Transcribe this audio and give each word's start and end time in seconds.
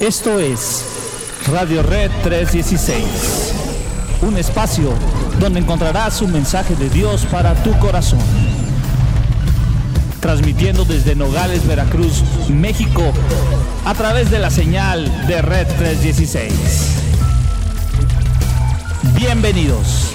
Esto 0.00 0.40
es 0.40 0.84
Radio 1.52 1.82
Red 1.82 2.10
316, 2.24 3.54
un 4.22 4.36
espacio 4.36 4.92
donde 5.38 5.60
encontrarás 5.60 6.22
un 6.22 6.32
mensaje 6.32 6.74
de 6.74 6.88
Dios 6.90 7.26
para 7.26 7.54
tu 7.62 7.78
corazón. 7.78 8.18
Transmitiendo 10.20 10.84
desde 10.84 11.14
Nogales, 11.14 11.66
Veracruz, 11.66 12.22
México, 12.48 13.12
a 13.84 13.94
través 13.94 14.30
de 14.30 14.38
la 14.38 14.50
señal 14.50 15.26
de 15.26 15.42
Red 15.42 15.68
316. 15.78 16.52
Bienvenidos. 19.14 20.12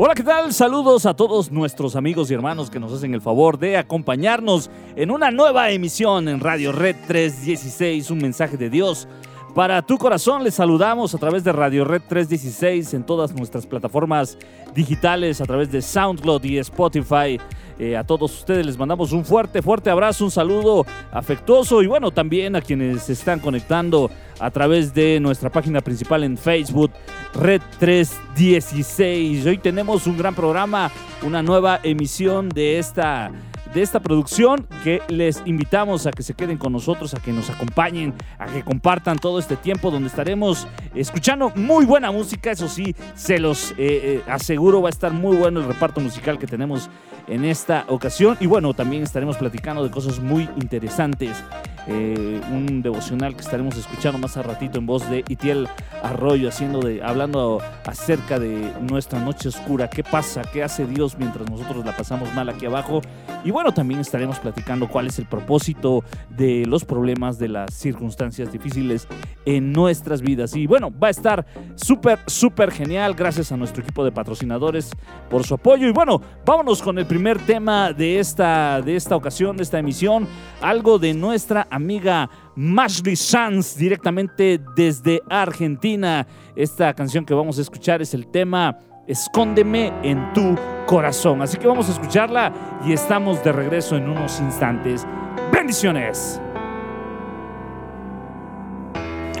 Hola, 0.00 0.14
¿qué 0.14 0.22
tal? 0.22 0.52
Saludos 0.52 1.06
a 1.06 1.14
todos 1.14 1.50
nuestros 1.50 1.96
amigos 1.96 2.30
y 2.30 2.34
hermanos 2.34 2.70
que 2.70 2.78
nos 2.78 2.92
hacen 2.92 3.14
el 3.14 3.20
favor 3.20 3.58
de 3.58 3.76
acompañarnos 3.76 4.70
en 4.94 5.10
una 5.10 5.32
nueva 5.32 5.70
emisión 5.72 6.28
en 6.28 6.38
Radio 6.38 6.70
Red 6.70 6.94
316, 7.08 8.08
un 8.12 8.18
mensaje 8.18 8.56
de 8.56 8.70
Dios. 8.70 9.08
Para 9.56 9.82
tu 9.82 9.98
corazón 9.98 10.44
les 10.44 10.54
saludamos 10.54 11.16
a 11.16 11.18
través 11.18 11.42
de 11.42 11.50
Radio 11.50 11.84
Red 11.84 12.02
316 12.08 12.94
en 12.94 13.04
todas 13.04 13.34
nuestras 13.34 13.66
plataformas 13.66 14.38
digitales, 14.72 15.40
a 15.40 15.46
través 15.46 15.72
de 15.72 15.82
SoundCloud 15.82 16.44
y 16.44 16.58
Spotify. 16.58 17.40
Eh, 17.78 17.96
a 17.96 18.02
todos 18.02 18.36
ustedes 18.36 18.66
les 18.66 18.76
mandamos 18.76 19.12
un 19.12 19.24
fuerte, 19.24 19.62
fuerte 19.62 19.88
abrazo, 19.88 20.24
un 20.24 20.32
saludo 20.32 20.84
afectuoso 21.12 21.80
y 21.80 21.86
bueno, 21.86 22.10
también 22.10 22.56
a 22.56 22.60
quienes 22.60 23.04
se 23.04 23.12
están 23.12 23.38
conectando 23.38 24.10
a 24.40 24.50
través 24.50 24.92
de 24.92 25.20
nuestra 25.20 25.48
página 25.50 25.80
principal 25.80 26.24
en 26.24 26.36
Facebook, 26.36 26.90
Red 27.34 27.62
316. 27.78 29.46
Hoy 29.46 29.58
tenemos 29.58 30.08
un 30.08 30.18
gran 30.18 30.34
programa, 30.34 30.90
una 31.22 31.40
nueva 31.40 31.78
emisión 31.84 32.48
de 32.48 32.80
esta 32.80 33.30
de 33.74 33.82
esta 33.82 34.00
producción 34.00 34.66
que 34.82 35.02
les 35.08 35.42
invitamos 35.44 36.06
a 36.06 36.10
que 36.10 36.22
se 36.22 36.34
queden 36.34 36.58
con 36.58 36.72
nosotros, 36.72 37.14
a 37.14 37.20
que 37.20 37.32
nos 37.32 37.50
acompañen, 37.50 38.14
a 38.38 38.46
que 38.46 38.62
compartan 38.62 39.18
todo 39.18 39.38
este 39.38 39.56
tiempo 39.56 39.90
donde 39.90 40.08
estaremos 40.08 40.66
escuchando 40.94 41.50
muy 41.54 41.84
buena 41.84 42.10
música, 42.10 42.50
eso 42.50 42.68
sí, 42.68 42.94
se 43.14 43.38
los 43.38 43.72
eh, 43.72 43.74
eh, 43.78 44.22
aseguro 44.26 44.82
va 44.82 44.88
a 44.88 44.90
estar 44.90 45.12
muy 45.12 45.36
bueno 45.36 45.60
el 45.60 45.66
reparto 45.66 46.00
musical 46.00 46.38
que 46.38 46.46
tenemos 46.46 46.90
en 47.28 47.44
esta 47.44 47.84
ocasión. 47.88 48.36
Y 48.40 48.46
bueno, 48.46 48.74
también 48.74 49.02
estaremos 49.02 49.36
platicando 49.36 49.84
de 49.84 49.90
cosas 49.90 50.20
muy 50.20 50.48
interesantes. 50.60 51.42
Eh, 51.90 52.40
un 52.50 52.82
devocional 52.82 53.34
que 53.34 53.40
estaremos 53.40 53.74
escuchando 53.76 54.18
más 54.18 54.36
a 54.36 54.42
ratito 54.42 54.78
en 54.78 54.84
voz 54.84 55.08
de 55.08 55.24
Itiel 55.26 55.66
Arroyo, 56.02 56.50
haciendo 56.50 56.80
de, 56.80 57.02
hablando 57.02 57.62
acerca 57.86 58.38
de 58.38 58.72
nuestra 58.82 59.20
noche 59.20 59.48
oscura. 59.48 59.88
¿Qué 59.88 60.04
pasa? 60.04 60.42
¿Qué 60.42 60.62
hace 60.62 60.86
Dios 60.86 61.16
mientras 61.18 61.50
nosotros 61.50 61.86
la 61.86 61.96
pasamos 61.96 62.32
mal 62.34 62.50
aquí 62.50 62.66
abajo? 62.66 63.00
Y 63.42 63.52
también 63.74 64.00
estaremos 64.00 64.38
platicando 64.38 64.88
cuál 64.88 65.06
es 65.08 65.18
el 65.18 65.26
propósito 65.26 66.02
de 66.30 66.64
los 66.66 66.84
problemas, 66.84 67.38
de 67.38 67.48
las 67.48 67.74
circunstancias 67.74 68.50
difíciles 68.50 69.06
en 69.44 69.72
nuestras 69.72 70.22
vidas. 70.22 70.56
Y 70.56 70.66
bueno, 70.66 70.90
va 70.90 71.08
a 71.08 71.10
estar 71.10 71.44
súper, 71.74 72.18
súper 72.26 72.70
genial. 72.70 73.14
Gracias 73.14 73.52
a 73.52 73.56
nuestro 73.56 73.82
equipo 73.82 74.02
de 74.04 74.12
patrocinadores 74.12 74.90
por 75.28 75.44
su 75.44 75.54
apoyo. 75.54 75.86
Y 75.86 75.92
bueno, 75.92 76.22
vámonos 76.46 76.80
con 76.80 76.98
el 76.98 77.04
primer 77.04 77.18
primer 77.18 77.44
tema 77.46 77.92
de 77.92 78.20
esta, 78.20 78.80
de 78.80 78.94
esta 78.94 79.16
ocasión, 79.16 79.56
de 79.56 79.64
esta 79.64 79.80
emisión, 79.80 80.28
algo 80.60 81.00
de 81.00 81.12
nuestra 81.12 81.66
amiga 81.68 82.30
Mashley 82.54 83.16
Sanz 83.16 83.76
directamente 83.76 84.60
desde 84.76 85.20
Argentina. 85.28 86.24
Esta 86.54 86.94
canción 86.94 87.24
que 87.24 87.34
vamos 87.34 87.58
a 87.58 87.62
escuchar 87.62 88.00
es 88.00 88.14
el 88.14 88.28
tema 88.28 88.78
Escóndeme 89.08 89.90
en 90.02 90.34
tu 90.34 90.54
corazón. 90.86 91.40
Así 91.40 91.56
que 91.56 91.66
vamos 91.66 91.88
a 91.88 91.92
escucharla 91.92 92.52
y 92.84 92.92
estamos 92.92 93.42
de 93.42 93.52
regreso 93.52 93.96
en 93.96 94.06
unos 94.06 94.38
instantes. 94.38 95.06
Bendiciones. 95.50 96.38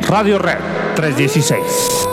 Radio 0.08 0.38
Red 0.38 0.56
316. 0.96 2.08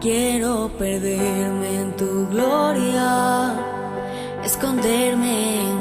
Quiero 0.00 0.70
perderme 0.76 1.82
en 1.82 1.96
tu 1.96 2.26
gloria, 2.26 3.54
esconderme 4.42 5.70
en 5.70 5.79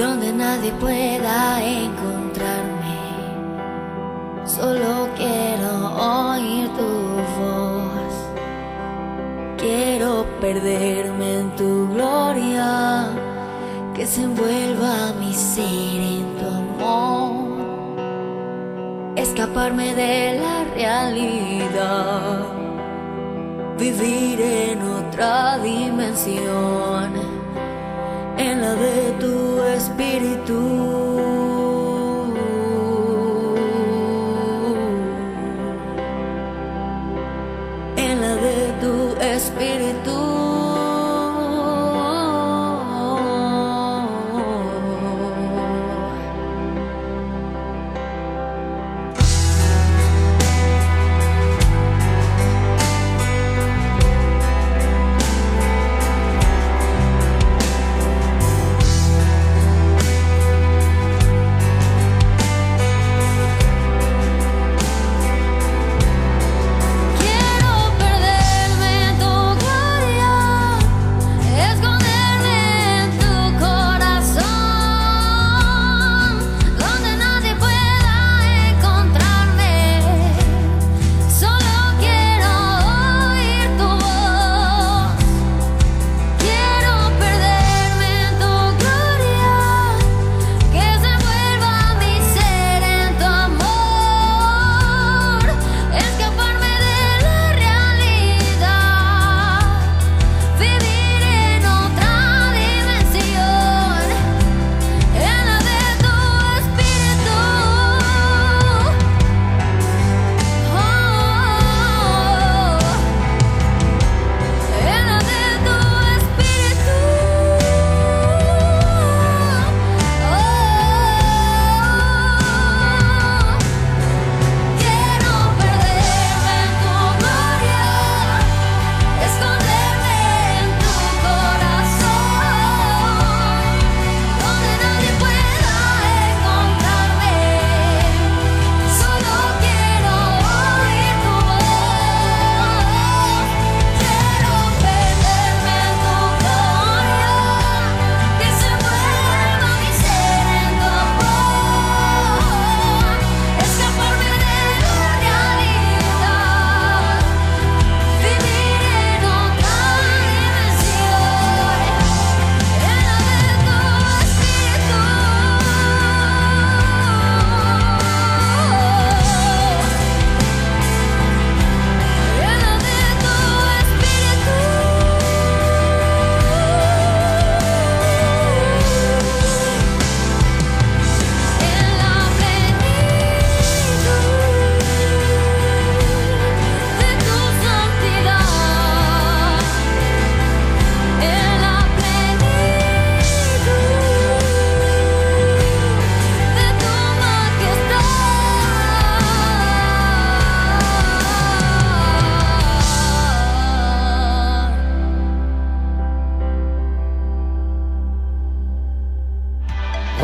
donde 0.00 0.32
nadie 0.32 0.72
pueda 0.72 1.62
encontrarme. 1.62 2.98
Solo 4.44 5.08
quiero 5.16 5.70
oír 5.94 6.68
tu 6.78 6.90
voz. 7.38 8.14
Quiero 9.58 10.24
perderme 10.40 11.40
en 11.40 11.56
tu 11.56 11.88
gloria, 11.94 13.08
que 13.94 14.06
se 14.06 14.22
envuelva 14.22 15.12
mi 15.20 15.32
ser 15.34 16.00
en 16.16 16.36
tu 16.38 16.46
amor 16.46 17.40
escaparme 19.16 19.94
de 19.94 20.40
la 20.40 20.64
realidad, 20.74 22.46
vivir 23.78 24.40
en 24.40 24.82
otra 24.82 25.58
dimensión, 25.58 27.12
en 28.40 28.60
la 28.62 28.74
de 28.74 29.12
tu 29.20 29.62
espíritu. 29.76 31.09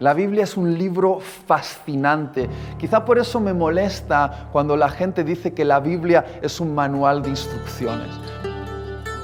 La 0.00 0.14
Biblia 0.14 0.44
es 0.44 0.56
un 0.56 0.78
libro 0.78 1.18
fascinante. 1.20 2.48
Quizá 2.78 3.04
por 3.04 3.18
eso 3.18 3.40
me 3.40 3.52
molesta 3.52 4.48
cuando 4.52 4.76
la 4.76 4.88
gente 4.88 5.24
dice 5.24 5.52
que 5.52 5.64
la 5.64 5.80
Biblia 5.80 6.24
es 6.40 6.60
un 6.60 6.74
manual 6.74 7.22
de 7.22 7.30
instrucciones. 7.30 8.14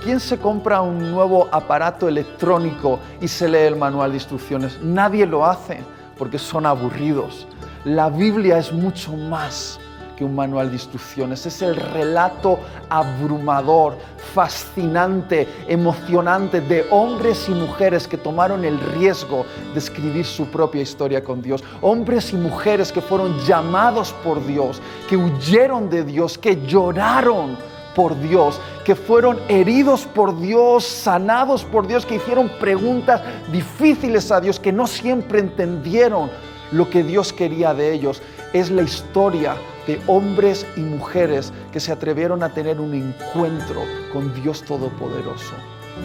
¿Quién 0.05 0.21
se 0.21 0.37
compra 0.37 0.83
un 0.83 1.11
nuevo 1.13 1.49
aparato 1.51 2.09
electrónico 2.09 2.99
y 3.23 3.29
se 3.29 3.49
lee 3.49 3.69
el 3.69 3.77
manual 3.77 4.11
de 4.11 4.19
instrucciones? 4.19 4.79
Nadie 4.83 5.25
lo 5.25 5.47
hace 5.47 5.79
porque 6.19 6.39
son 6.39 6.67
aburridos. 6.67 7.47
La 7.87 8.11
Biblia 8.11 8.59
es 8.59 8.71
mucho 8.71 9.15
más 9.15 9.81
que 10.15 10.23
un 10.23 10.35
manual 10.35 10.69
de 10.69 10.75
instrucciones. 10.75 11.47
Es 11.47 11.63
el 11.63 11.75
relato 11.75 12.59
abrumador, 12.91 13.97
fascinante, 14.35 15.49
emocionante 15.69 16.61
de 16.61 16.87
hombres 16.91 17.49
y 17.49 17.53
mujeres 17.53 18.07
que 18.07 18.19
tomaron 18.19 18.67
el 18.67 18.79
riesgo 18.79 19.47
de 19.73 19.79
escribir 19.79 20.27
su 20.27 20.45
propia 20.49 20.83
historia 20.83 21.25
con 21.25 21.41
Dios. 21.41 21.65
Hombres 21.81 22.31
y 22.35 22.37
mujeres 22.37 22.93
que 22.93 23.01
fueron 23.01 23.39
llamados 23.47 24.13
por 24.23 24.47
Dios, 24.47 24.83
que 25.09 25.17
huyeron 25.17 25.89
de 25.89 26.05
Dios, 26.05 26.37
que 26.37 26.61
lloraron 26.67 27.57
por 27.95 28.19
Dios, 28.21 28.61
que 28.85 28.95
fueron 28.95 29.39
heridos 29.49 30.07
por 30.07 30.39
Dios, 30.41 30.85
sanados 30.85 31.65
por 31.65 31.87
Dios, 31.87 32.05
que 32.05 32.17
hicieron 32.17 32.49
preguntas 32.61 33.23
difíciles 33.51 34.31
a 34.31 34.41
Dios, 34.41 34.61
que 34.61 34.73
no 34.73 34.87
siempre 34.87 35.41
entendieron 35.41 36.31
lo 36.73 36.91
que 36.91 37.03
Dios 37.03 37.33
quería 37.33 37.75
de 37.75 37.93
ellos. 37.93 38.23
Es 38.53 38.71
la 38.71 38.83
historia 38.83 39.57
de 39.87 40.01
hombres 40.07 40.67
y 40.77 40.81
mujeres 40.81 41.53
que 41.73 41.81
se 41.81 41.93
atrevieron 41.93 42.43
a 42.43 42.51
tener 42.51 42.81
un 42.81 42.95
encuentro 42.95 43.83
con 44.13 44.35
Dios 44.43 44.63
Todopoderoso. 44.63 45.55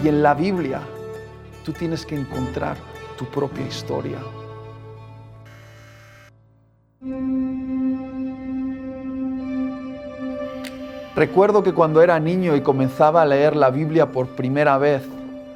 Y 0.04 0.08
en 0.08 0.22
la 0.22 0.34
Biblia 0.34 0.82
tú 1.64 1.74
tienes 1.74 2.06
que 2.06 2.16
encontrar 2.16 2.78
tu 3.18 3.26
propia 3.26 3.66
historia. 3.66 4.18
Recuerdo 11.20 11.64
que 11.64 11.74
cuando 11.74 12.02
era 12.02 12.18
niño 12.18 12.56
y 12.56 12.62
comenzaba 12.62 13.24
a 13.24 13.26
leer 13.26 13.54
la 13.54 13.72
Biblia 13.72 14.06
por 14.06 14.28
primera 14.28 14.78
vez, 14.78 15.04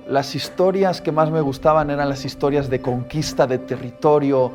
las 0.06 0.36
historias 0.36 1.00
que 1.00 1.14
más 1.14 1.32
me 1.32 1.40
gustaban 1.40 1.90
eran 1.90 2.10
las 2.10 2.26
historias 2.26 2.70
de 2.70 2.82
conquista 2.82 3.48
de 3.48 3.60
territorio, 3.60 4.52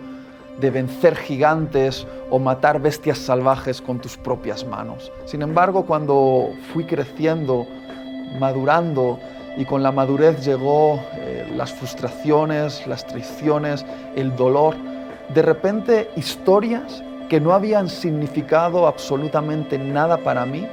de 0.60 0.70
vencer 0.70 1.16
gigantes 1.16 2.06
o 2.28 2.38
matar 2.38 2.82
bestias 2.82 3.16
salvajes 3.16 3.80
con 3.80 4.00
tus 4.00 4.18
propias 4.18 4.66
manos. 4.66 5.10
Sin 5.24 5.40
embargo, 5.40 5.86
cuando 5.86 6.50
fui 6.74 6.84
creciendo, 6.84 7.66
madurando, 8.38 9.18
y 9.56 9.64
con 9.64 9.82
la 9.82 9.92
madurez 9.92 10.44
llegó 10.44 11.00
eh, 11.14 11.50
las 11.56 11.72
frustraciones, 11.72 12.86
las 12.86 13.06
traiciones, 13.06 13.86
el 14.14 14.36
dolor, 14.36 14.74
de 15.32 15.40
repente 15.40 16.10
historias 16.16 17.02
que 17.30 17.40
no 17.40 17.54
habían 17.54 17.88
significado 17.88 18.86
absolutamente 18.86 19.78
nada 19.78 20.18
para 20.18 20.44
mí, 20.44 20.68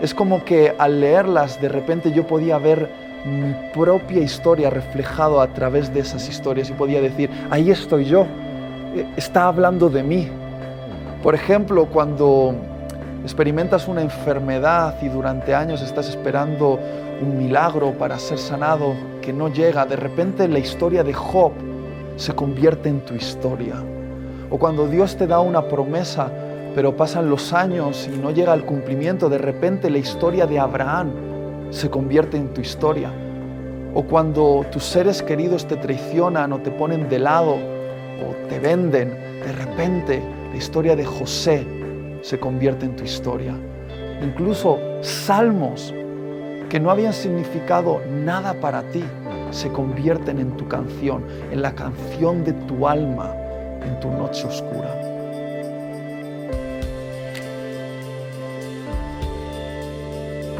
es 0.00 0.14
como 0.14 0.44
que 0.44 0.74
al 0.78 1.00
leerlas 1.00 1.60
de 1.60 1.68
repente 1.68 2.12
yo 2.12 2.26
podía 2.26 2.58
ver 2.58 2.88
mi 3.24 3.54
propia 3.74 4.22
historia 4.22 4.70
reflejado 4.70 5.40
a 5.40 5.48
través 5.48 5.92
de 5.92 6.00
esas 6.00 6.28
historias 6.28 6.70
y 6.70 6.72
podía 6.72 7.00
decir, 7.02 7.28
ahí 7.50 7.70
estoy 7.70 8.06
yo, 8.06 8.26
eh, 8.94 9.06
está 9.16 9.46
hablando 9.46 9.90
de 9.90 10.02
mí. 10.02 10.28
Por 11.22 11.34
ejemplo, 11.34 11.86
cuando 11.86 12.54
experimentas 13.22 13.88
una 13.88 14.00
enfermedad 14.00 14.94
y 15.02 15.08
durante 15.08 15.54
años 15.54 15.82
estás 15.82 16.08
esperando 16.08 16.78
un 17.20 17.36
milagro 17.36 17.92
para 17.92 18.18
ser 18.18 18.38
sanado 18.38 18.94
que 19.20 19.34
no 19.34 19.48
llega, 19.48 19.84
de 19.84 19.96
repente 19.96 20.48
la 20.48 20.58
historia 20.58 21.04
de 21.04 21.12
Job 21.12 21.52
se 22.16 22.34
convierte 22.34 22.88
en 22.88 23.00
tu 23.00 23.14
historia. 23.14 23.74
O 24.48 24.58
cuando 24.58 24.86
Dios 24.88 25.16
te 25.16 25.26
da 25.26 25.40
una 25.40 25.68
promesa, 25.68 26.30
pero 26.74 26.96
pasan 26.96 27.30
los 27.30 27.52
años 27.52 28.08
y 28.12 28.18
no 28.18 28.30
llega 28.30 28.52
al 28.52 28.64
cumplimiento, 28.64 29.28
de 29.28 29.38
repente 29.38 29.90
la 29.90 29.98
historia 29.98 30.46
de 30.46 30.58
Abraham 30.58 31.12
se 31.70 31.90
convierte 31.90 32.36
en 32.36 32.52
tu 32.54 32.60
historia. 32.60 33.10
O 33.94 34.04
cuando 34.04 34.64
tus 34.70 34.84
seres 34.84 35.22
queridos 35.22 35.66
te 35.66 35.76
traicionan 35.76 36.52
o 36.52 36.58
te 36.60 36.70
ponen 36.70 37.08
de 37.08 37.18
lado 37.18 37.54
o 37.54 38.48
te 38.48 38.58
venden, 38.58 39.10
de 39.44 39.52
repente 39.52 40.22
la 40.50 40.56
historia 40.56 40.94
de 40.94 41.04
José 41.04 41.66
se 42.22 42.38
convierte 42.38 42.86
en 42.86 42.94
tu 42.94 43.04
historia. 43.04 43.54
Incluso 44.22 44.78
salmos 45.00 45.94
que 46.68 46.78
no 46.78 46.90
habían 46.90 47.12
significado 47.12 48.00
nada 48.08 48.54
para 48.54 48.82
ti 48.90 49.02
se 49.50 49.70
convierten 49.70 50.38
en 50.38 50.56
tu 50.56 50.68
canción, 50.68 51.24
en 51.50 51.62
la 51.62 51.74
canción 51.74 52.44
de 52.44 52.52
tu 52.52 52.86
alma, 52.86 53.34
en 53.84 53.98
tu 53.98 54.08
noche 54.10 54.46
oscura. 54.46 55.09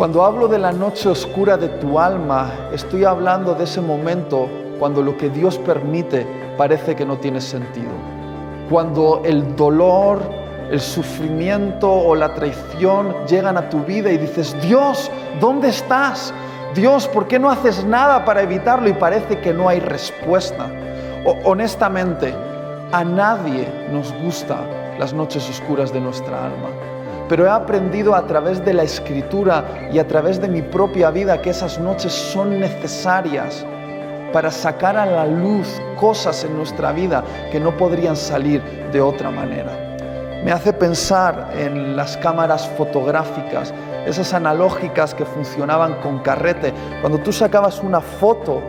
Cuando 0.00 0.25
hablo 0.25 0.49
de 0.49 0.59
la 0.59 0.73
noche 0.73 1.11
oscura 1.11 1.59
de 1.59 1.69
tu 1.69 1.99
alma, 1.99 2.71
estoy 2.73 3.04
hablando 3.04 3.52
de 3.52 3.64
ese 3.64 3.83
momento 3.83 4.49
cuando 4.78 5.02
lo 5.02 5.14
que 5.19 5.28
Dios 5.28 5.59
permite 5.59 6.26
parece 6.57 6.97
que 6.97 7.04
no 7.04 7.19
tiene 7.19 7.38
sentido. 7.38 7.90
Cuando 8.71 9.21
el 9.26 9.54
dolor, 9.57 10.23
el 10.71 10.80
sufrimiento 10.80 11.92
o 11.92 12.14
la 12.14 12.33
traición 12.33 13.14
llegan 13.26 13.59
a 13.59 13.69
tu 13.69 13.80
vida 13.80 14.11
y 14.11 14.16
dices, 14.16 14.57
Dios, 14.62 15.11
¿dónde 15.38 15.69
estás? 15.69 16.33
Dios, 16.75 17.07
¿por 17.07 17.28
qué 17.28 17.38
no 17.38 17.50
haces 17.50 17.85
nada 17.85 18.25
para 18.25 18.40
evitarlo? 18.40 18.88
Y 18.88 18.95
parece 18.95 19.38
que 19.40 19.52
no 19.52 19.69
hay 19.69 19.80
respuesta. 19.80 20.66
honestamente, 21.45 22.35
a 22.90 23.04
nadie 23.04 23.69
nos 23.92 24.14
gustan 24.23 24.64
las 24.99 25.12
noches 25.12 25.47
oscuras 25.50 25.92
de 25.92 26.00
nuestra 26.00 26.47
alma 26.47 26.90
pero 27.30 27.46
he 27.46 27.49
aprendido 27.49 28.16
a 28.16 28.26
través 28.26 28.64
de 28.64 28.75
la 28.75 28.82
escritura 28.82 29.88
y 29.92 30.00
a 30.00 30.08
través 30.08 30.40
de 30.40 30.49
mi 30.49 30.62
propia 30.62 31.12
vida 31.12 31.40
que 31.40 31.50
esas 31.50 31.78
noches 31.78 32.12
son 32.12 32.58
necesarias 32.58 33.64
para 34.32 34.50
sacar 34.50 34.96
a 34.96 35.06
la 35.06 35.26
luz 35.26 35.80
cosas 35.94 36.42
en 36.42 36.56
nuestra 36.56 36.90
vida 36.90 37.22
que 37.52 37.60
no 37.60 37.76
podrían 37.76 38.16
salir 38.16 38.60
de 38.90 39.00
otra 39.00 39.30
manera. 39.30 39.70
Me 40.44 40.50
hace 40.50 40.72
pensar 40.72 41.52
en 41.56 41.94
las 41.94 42.16
cámaras 42.16 42.68
fotográficas, 42.76 43.72
esas 44.06 44.34
analógicas 44.34 45.14
que 45.14 45.25
funcionaban 45.25 46.00
con 46.00 46.18
carrete. 46.25 46.72
Cuando 47.00 47.18
tú 47.18 47.32
sacabas 47.32 47.78
una 47.78 48.00
foto, 48.00 48.60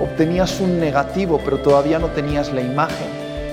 obtenías 0.00 0.58
un 0.58 0.80
negativo, 0.80 1.40
pero 1.44 1.58
todavía 1.58 2.00
no 2.00 2.08
tenías 2.08 2.52
la 2.52 2.62
imagen. 2.62 3.06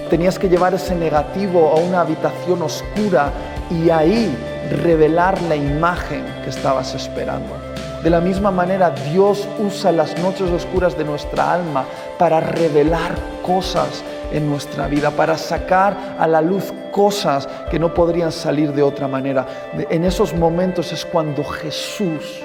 Tenías 0.10 0.39
que 0.39 0.50
llevar 0.50 0.74
ese 0.74 0.95
negativo 0.95 1.69
a 1.69 1.75
una 1.75 2.01
habitación 2.01 2.63
oscura 2.63 3.31
y 3.69 3.91
ahí 3.91 4.36
revelar 4.69 5.41
la 5.43 5.55
imagen 5.55 6.24
que 6.43 6.50
estabas 6.50 6.93
esperando. 6.95 7.55
De 8.03 8.10
la 8.10 8.22
misma 8.22 8.51
manera, 8.51 8.91
Dios 9.12 9.48
usa 9.57 9.91
las 9.91 10.17
noches 10.22 10.51
oscuras 10.51 10.95
de 10.98 11.03
nuestra 11.03 11.53
alma 11.53 11.86
para 12.19 12.39
revelar 12.39 13.15
cosas 13.41 14.03
en 14.31 14.50
nuestra 14.50 14.88
vida, 14.88 15.10
para 15.12 15.38
sacar 15.38 16.15
a 16.19 16.27
la 16.27 16.41
luz 16.41 16.72
cosas 16.91 17.48
que 17.72 17.79
no 17.79 17.93
podrían 17.93 18.31
salir 18.31 18.74
de 18.74 18.84
otra 18.84 19.07
manera. 19.07 19.48
En 19.89 20.03
esos 20.03 20.34
momentos 20.36 20.91
es 20.93 21.03
cuando 21.05 21.43
Jesús 21.43 22.41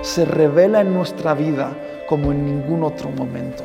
se 0.00 0.24
revela 0.24 0.80
en 0.80 0.94
nuestra 0.94 1.34
vida 1.34 1.72
como 2.08 2.32
en 2.32 2.46
ningún 2.46 2.82
otro 2.82 3.10
momento. 3.10 3.64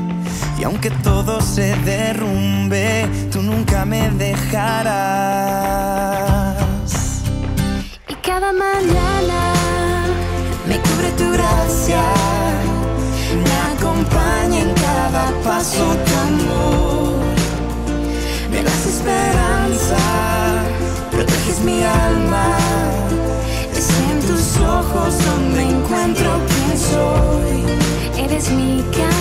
y 0.61 0.63
aunque 0.63 0.91
todo 0.91 1.41
se 1.41 1.75
derrumbe, 1.77 3.09
tú 3.31 3.41
nunca 3.41 3.83
me 3.83 4.11
dejarás. 4.11 4.93
Y 8.07 8.13
cada 8.21 8.53
mañana 8.53 9.55
me 10.67 10.79
cubre 10.79 11.09
tu 11.17 11.31
gracia, 11.31 12.03
me 13.43 13.53
acompaña 13.73 14.59
en 14.59 14.71
cada 14.75 15.31
paso 15.43 15.83
tu 16.05 16.13
amor. 16.29 17.17
Me 18.51 18.61
das 18.61 18.85
esperanza, 18.85 19.97
proteges 21.09 21.59
mi 21.61 21.81
alma. 21.81 22.55
Es 23.75 23.89
en 24.11 24.19
tus 24.27 24.57
ojos 24.57 25.15
donde 25.25 25.63
encuentro 25.63 26.39
quién 26.49 26.77
soy. 26.77 27.65
Eres 28.23 28.51
mi 28.51 28.83
canción 28.91 29.20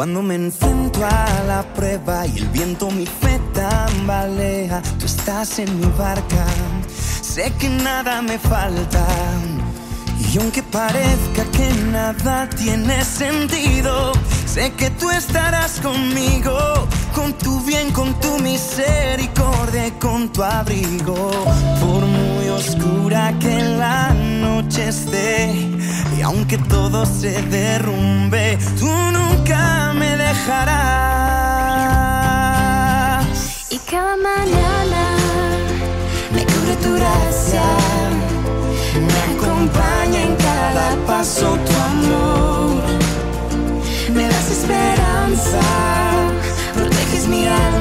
Cuando 0.00 0.22
me 0.22 0.34
enfrento 0.34 1.04
a 1.04 1.44
la 1.46 1.62
prueba 1.74 2.26
y 2.26 2.38
el 2.38 2.48
viento 2.48 2.90
mi 2.90 3.04
fe 3.04 3.38
tambalea, 3.52 4.80
tú 4.98 5.04
estás 5.04 5.58
en 5.58 5.78
mi 5.78 5.86
barca, 5.98 6.46
sé 7.20 7.52
que 7.58 7.68
nada 7.68 8.22
me 8.22 8.38
falta 8.38 9.06
y 10.32 10.38
aunque 10.38 10.62
parezca 10.62 11.44
que 11.52 11.70
nada 11.92 12.48
tiene 12.48 13.04
sentido, 13.04 14.12
sé 14.46 14.72
que 14.72 14.88
tú 14.88 15.10
estarás 15.10 15.80
conmigo, 15.80 16.56
con 17.14 17.34
tu 17.34 17.60
bien, 17.66 17.92
con 17.92 18.18
tu 18.20 18.38
misericordia, 18.38 19.92
con 19.98 20.32
tu 20.32 20.42
abrigo. 20.42 21.30
Por 21.78 22.06
muy 22.06 22.48
oscura 22.48 23.34
que 23.38 23.62
la 23.62 24.14
noche 24.14 24.88
esté, 24.88 25.52
y 26.16 26.22
aunque 26.22 26.56
todo 26.56 27.04
se 27.04 27.42
derrumbe, 27.42 28.56
tú 28.78 28.86
nunca 28.86 29.79
Y 33.68 33.78
cada 33.90 34.16
mañana 34.16 35.16
me 36.32 36.44
cubre 36.44 36.76
tu 36.76 36.94
gracia 36.94 37.62
acompaña 39.32 40.22
en 40.22 40.36
cada 40.36 40.94
paso 41.04 41.58
tu 41.66 41.72
amor. 41.72 42.82
Me 44.14 44.22
das 44.28 44.50
esperanza, 44.52 45.60
proteges 46.74 47.26
mi 47.26 47.48
alma. 47.48 47.79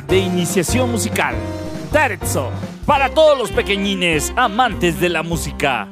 De 0.00 0.18
Iniciación 0.18 0.90
Musical. 0.90 1.34
Terzo. 1.92 2.50
Para 2.86 3.10
todos 3.10 3.38
los 3.38 3.52
pequeñines 3.52 4.32
amantes 4.36 4.98
de 4.98 5.10
la 5.10 5.22
música. 5.22 5.86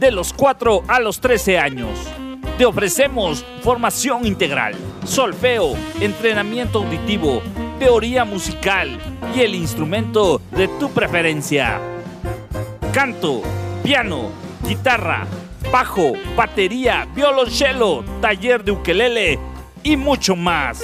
De 0.00 0.10
los 0.10 0.32
4 0.32 0.82
a 0.88 0.98
los 0.98 1.20
13 1.20 1.58
años. 1.58 1.90
Te 2.58 2.66
ofrecemos 2.66 3.44
formación 3.62 4.26
integral, 4.26 4.74
solfeo, 5.04 5.74
entrenamiento 6.00 6.80
auditivo, 6.80 7.40
teoría 7.78 8.24
musical 8.24 8.98
y 9.34 9.40
el 9.40 9.54
instrumento 9.54 10.40
de 10.50 10.66
tu 10.66 10.90
preferencia. 10.90 11.78
Canto, 12.92 13.42
piano, 13.84 14.30
guitarra, 14.66 15.24
bajo, 15.70 16.14
batería, 16.34 17.06
violonchelo, 17.14 18.04
taller 18.20 18.64
de 18.64 18.72
ukelele 18.72 19.38
y 19.84 19.96
mucho 19.96 20.34
más. 20.34 20.82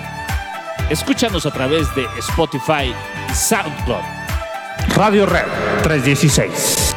Escúchanos 0.89 1.45
a 1.45 1.51
través 1.51 1.93
de 1.93 2.05
Spotify 2.19 2.93
y 3.29 3.33
SoundCloud. 3.33 4.01
Radio 4.95 5.25
Red 5.25 5.47
316. 5.83 6.95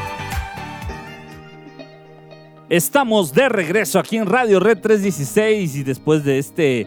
Estamos 2.69 3.33
de 3.33 3.49
regreso 3.49 3.99
aquí 3.99 4.19
en 4.19 4.27
Radio 4.27 4.61
Red 4.61 4.79
316 4.79 5.75
y 5.75 5.83
después 5.83 6.23
de 6.23 6.39
este 6.39 6.87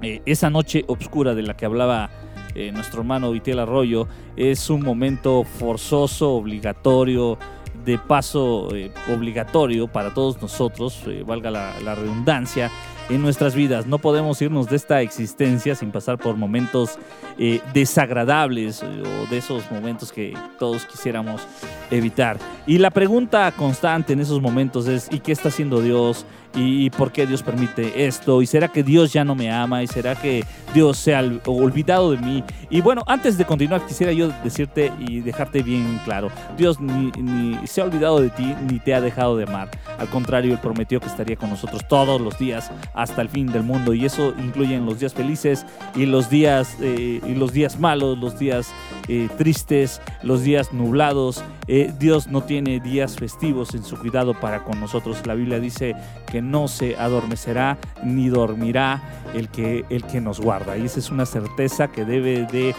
Eh, 0.00 0.22
esa 0.26 0.48
noche 0.50 0.84
oscura 0.86 1.34
de 1.34 1.42
la 1.42 1.56
que 1.56 1.66
hablaba 1.66 2.10
eh, 2.54 2.70
nuestro 2.72 3.00
hermano 3.00 3.34
Itiel 3.34 3.58
Arroyo 3.58 4.08
es 4.36 4.70
un 4.70 4.82
momento 4.82 5.44
forzoso, 5.44 6.32
obligatorio, 6.32 7.38
de 7.84 7.98
paso 7.98 8.68
obligatorio 9.14 9.86
para 9.86 10.12
todos 10.12 10.40
nosotros, 10.42 11.04
valga 11.24 11.50
la 11.50 11.94
redundancia, 11.94 12.70
en 13.08 13.22
nuestras 13.22 13.54
vidas. 13.54 13.86
No 13.86 13.98
podemos 13.98 14.40
irnos 14.42 14.68
de 14.68 14.76
esta 14.76 15.00
existencia 15.02 15.74
sin 15.74 15.92
pasar 15.92 16.18
por 16.18 16.36
momentos 16.36 16.98
eh, 17.38 17.60
desagradables 17.72 18.82
eh, 18.82 18.86
o 18.86 19.30
de 19.30 19.38
esos 19.38 19.70
momentos 19.70 20.12
que 20.12 20.34
todos 20.58 20.84
quisiéramos 20.86 21.46
evitar. 21.90 22.38
Y 22.66 22.78
la 22.78 22.90
pregunta 22.90 23.50
constante 23.52 24.12
en 24.12 24.20
esos 24.20 24.40
momentos 24.40 24.88
es, 24.88 25.08
¿y 25.10 25.20
qué 25.20 25.32
está 25.32 25.48
haciendo 25.48 25.80
Dios? 25.80 26.26
¿Y 26.54 26.88
por 26.90 27.12
qué 27.12 27.26
Dios 27.26 27.42
permite 27.42 28.06
esto? 28.06 28.40
¿Y 28.40 28.46
será 28.46 28.68
que 28.68 28.82
Dios 28.82 29.12
ya 29.12 29.24
no 29.24 29.34
me 29.34 29.50
ama? 29.50 29.82
¿Y 29.82 29.86
será 29.86 30.14
que 30.14 30.44
Dios 30.72 30.96
se 30.96 31.14
ha 31.14 31.20
ol- 31.20 31.40
olvidado 31.44 32.12
de 32.12 32.18
mí? 32.18 32.42
Y 32.70 32.80
bueno, 32.80 33.02
antes 33.06 33.36
de 33.36 33.44
continuar, 33.44 33.84
quisiera 33.86 34.10
yo 34.12 34.30
decirte 34.42 34.90
y 34.98 35.20
dejarte 35.20 35.62
bien 35.62 36.00
claro, 36.04 36.30
Dios 36.56 36.80
ni, 36.80 37.58
se 37.66 37.80
ha 37.82 37.84
olvidado 37.84 38.20
de 38.20 38.30
ti 38.30 38.54
ni 38.70 38.78
te 38.78 38.94
ha 38.94 39.00
dejado 39.02 39.36
de 39.36 39.44
amar. 39.44 39.68
Al 39.98 40.08
contrario, 40.08 40.52
Él 40.52 40.58
prometió 40.58 40.98
que 40.98 41.06
estaría 41.08 41.36
con 41.36 41.50
nosotros 41.50 41.86
todos 41.88 42.20
los 42.20 42.38
días 42.38 42.70
hasta 42.94 43.20
el 43.20 43.28
fin 43.28 43.48
del 43.48 43.62
mundo. 43.62 43.92
Y 43.92 44.06
eso 44.06 44.32
incluye 44.38 44.78
los 44.78 44.98
días 44.98 45.12
felices 45.12 45.66
y 45.94 46.06
los 46.06 46.30
días, 46.30 46.76
eh, 46.80 47.20
y 47.26 47.34
los 47.34 47.52
días 47.52 47.78
malos, 47.78 48.18
los 48.18 48.38
días 48.38 48.72
eh, 49.08 49.28
tristes, 49.36 50.00
los 50.22 50.42
días 50.42 50.72
nublados. 50.72 51.42
Eh, 51.68 51.92
Dios 51.98 52.28
no 52.28 52.42
tiene 52.42 52.78
días 52.80 53.16
festivos 53.16 53.74
en 53.74 53.82
su 53.82 53.96
cuidado 53.98 54.34
para 54.34 54.62
con 54.62 54.80
nosotros. 54.80 55.26
La 55.26 55.34
Biblia 55.34 55.58
dice 55.58 55.94
que 56.30 56.40
no 56.40 56.68
se 56.68 56.96
adormecerá 56.96 57.78
ni 58.04 58.28
dormirá 58.28 59.02
el 59.34 59.48
que, 59.48 59.84
el 59.90 60.04
que 60.04 60.20
nos 60.20 60.40
guarda. 60.40 60.76
Y 60.76 60.84
esa 60.86 61.00
es 61.00 61.10
una 61.10 61.26
certeza 61.26 61.88
que 61.88 62.04
debe 62.04 62.46
de 62.46 62.74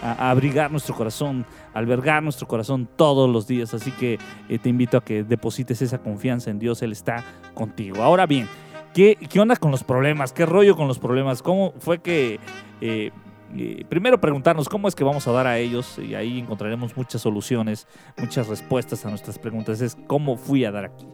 abrigar 0.00 0.70
nuestro 0.70 0.96
corazón, 0.96 1.46
albergar 1.74 2.22
nuestro 2.22 2.48
corazón 2.48 2.88
todos 2.96 3.30
los 3.30 3.46
días. 3.46 3.74
Así 3.74 3.90
que 3.92 4.18
eh, 4.48 4.58
te 4.58 4.68
invito 4.68 4.96
a 4.96 5.04
que 5.04 5.24
deposites 5.24 5.82
esa 5.82 5.98
confianza 5.98 6.50
en 6.50 6.58
Dios. 6.58 6.82
Él 6.82 6.92
está 6.92 7.24
contigo. 7.54 8.02
Ahora 8.02 8.26
bien, 8.26 8.48
¿qué, 8.94 9.16
qué 9.28 9.40
onda 9.40 9.56
con 9.56 9.70
los 9.70 9.84
problemas? 9.84 10.32
¿Qué 10.32 10.46
rollo 10.46 10.74
con 10.74 10.88
los 10.88 10.98
problemas? 10.98 11.42
¿Cómo 11.42 11.74
fue 11.78 11.98
que... 11.98 12.40
eh, 12.80 13.10
eh, 13.56 13.84
primero 13.88 14.20
preguntarnos 14.20 14.68
cómo 14.68 14.88
es 14.88 14.94
que 14.94 15.04
vamos 15.04 15.26
a 15.26 15.32
dar 15.32 15.46
a 15.46 15.58
ellos 15.58 15.98
y 15.98 16.14
ahí 16.14 16.38
encontraremos 16.38 16.96
muchas 16.96 17.22
soluciones, 17.22 17.86
muchas 18.18 18.48
respuestas 18.48 19.04
a 19.04 19.10
nuestras 19.10 19.38
preguntas. 19.38 19.80
Es 19.80 19.96
cómo 20.06 20.36
fui 20.36 20.64
a 20.64 20.70
dar 20.70 20.86
aquí. 20.86 21.06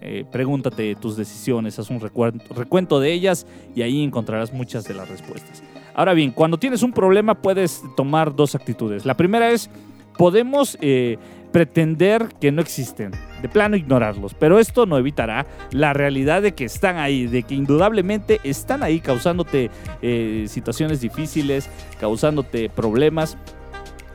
Eh, 0.00 0.24
pregúntate 0.30 0.96
tus 0.96 1.16
decisiones, 1.16 1.78
haz 1.78 1.88
un 1.88 2.00
recuento 2.00 2.98
de 2.98 3.12
ellas 3.12 3.46
y 3.74 3.82
ahí 3.82 4.02
encontrarás 4.02 4.52
muchas 4.52 4.84
de 4.84 4.94
las 4.94 5.08
respuestas. 5.08 5.62
Ahora 5.94 6.12
bien, 6.12 6.32
cuando 6.32 6.58
tienes 6.58 6.82
un 6.82 6.92
problema 6.92 7.36
puedes 7.40 7.82
tomar 7.96 8.34
dos 8.34 8.56
actitudes. 8.56 9.06
La 9.06 9.16
primera 9.16 9.52
es, 9.52 9.70
podemos 10.18 10.76
eh, 10.80 11.18
pretender 11.52 12.28
que 12.40 12.50
no 12.50 12.62
existen, 12.62 13.12
de 13.42 13.48
plano 13.48 13.76
ignorarlos, 13.76 14.34
pero 14.34 14.58
esto 14.58 14.86
no 14.86 14.96
evitará 14.96 15.46
la 15.70 15.92
realidad 15.92 16.42
de 16.42 16.52
que 16.52 16.64
están 16.64 16.96
ahí, 16.96 17.26
de 17.26 17.42
que 17.42 17.54
indudablemente 17.54 18.40
están 18.42 18.82
ahí 18.82 19.00
causándote 19.00 19.70
eh, 20.00 20.46
situaciones 20.48 21.00
difíciles, 21.00 21.68
causándote 22.00 22.70
problemas. 22.70 23.36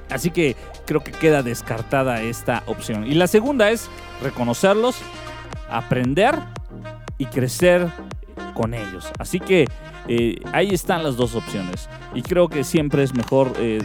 Así 0.10 0.32
que 0.32 0.56
creo 0.86 1.04
que 1.04 1.12
queda 1.12 1.44
descartada 1.44 2.22
esta 2.22 2.64
opción. 2.66 3.06
Y 3.06 3.14
la 3.14 3.28
segunda 3.28 3.70
es 3.70 3.90
reconocerlos, 4.24 4.98
aprender 5.70 6.36
y 7.18 7.26
crecer 7.26 7.88
con 8.54 8.74
ellos. 8.74 9.12
Así 9.20 9.40
que 9.40 9.68
eh, 10.08 10.40
ahí 10.54 10.70
están 10.70 11.04
las 11.04 11.18
dos 11.18 11.36
opciones. 11.36 11.90
Y 12.16 12.22
creo 12.22 12.48
que 12.48 12.64
siempre 12.64 13.04
es 13.04 13.14
mejor 13.14 13.54
eh, 13.60 13.80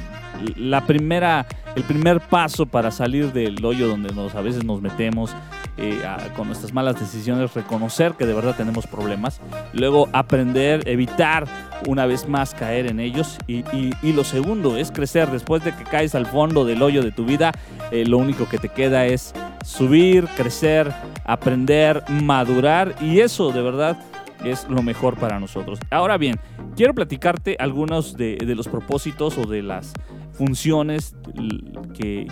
la 0.57 0.87
primera, 0.87 1.47
el 1.77 1.83
primer 1.85 2.21
paso 2.21 2.66
para 2.66 2.90
salir 2.90 3.33
del 3.33 3.64
hoyo 3.64 3.88
donde 3.88 4.12
nos, 4.14 4.35
a 4.35 4.40
veces 4.40 4.64
nos 4.64 4.81
metemos 4.81 5.35
eh, 5.79 6.03
a- 6.07 6.33
con 6.35 6.49
nuestras 6.49 6.73
malas 6.75 6.99
decisiones, 7.01 7.55
reconocer 7.55 8.12
que 8.12 8.27
de 8.27 8.35
verdad 8.35 8.55
tenemos 8.57 8.87
problemas, 8.87 9.40
luego 9.73 10.09
aprender, 10.12 10.87
evitar 10.87 11.47
una 11.87 12.05
vez 12.07 12.29
más 12.29 12.55
caer 12.55 12.87
en 12.87 13.01
ellos 13.01 13.38
y, 13.47 13.61
y- 13.77 13.92
y 14.03 14.12
lo 14.12 14.23
segundo 14.25 14.77
es 14.77 14.90
crecer 14.92 15.31
después 15.31 15.64
de 15.64 15.75
que 15.75 15.85
caes 15.85 16.14
al 16.14 16.27
fondo 16.27 16.64
del 16.64 16.83
hoyo 16.83 17.03
de 17.03 17.11
tu 17.12 17.25
vida, 17.25 17.53
eh, 17.90 18.05
lo 18.07 18.18
único 18.18 18.49
que 18.49 18.59
te 18.59 18.68
queda 18.68 19.07
es 19.07 19.33
subir, 19.64 20.27
crecer, 20.37 20.92
aprender, 21.25 22.03
madurar 22.09 22.95
y 23.01 23.21
eso 23.21 23.51
de 23.53 23.62
verdad 23.62 23.97
es 24.45 24.66
lo 24.68 24.83
mejor 24.83 25.14
para 25.16 25.38
nosotros. 25.38 25.79
Ahora 25.90 26.18
bien, 26.18 26.37
quiero 26.77 26.95
platicarte 26.95 27.57
algunos 27.61 28.16
de, 28.16 28.37
los 28.57 28.66
propósitos 28.68 29.38
o 29.38 29.47
de 29.47 29.62
las 29.62 29.92
funciones, 30.33 31.14
que, 31.95 32.27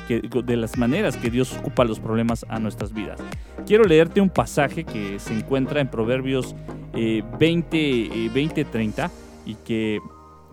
de 0.45 0.57
las 0.57 0.77
maneras 0.77 1.17
que 1.17 1.31
Dios 1.31 1.57
ocupa 1.57 1.85
los 1.85 2.01
problemas 2.01 2.45
a 2.49 2.59
nuestras 2.59 2.93
vidas. 2.93 3.21
Quiero 3.67 3.85
leerte 3.85 4.21
un 4.21 4.31
pasaje 4.31 4.85
que 4.85 5.19
se 5.19 5.35
encuentra 5.35 5.81
en 5.81 5.91
Proverbios 5.91 6.55
20, 6.93 8.31
20 8.33 8.65
30 8.65 9.11
y 9.47 9.55
que 9.57 10.01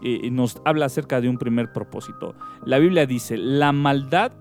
eh, 0.04 0.30
nos 0.30 0.62
habla 0.66 0.86
acerca 0.86 1.22
de 1.22 1.30
un 1.30 1.38
primer 1.38 1.74
propósito. 1.74 2.36
La 2.66 2.78
Biblia 2.78 3.06
dice, 3.06 3.38
la 3.38 3.72
maldad 3.72 4.32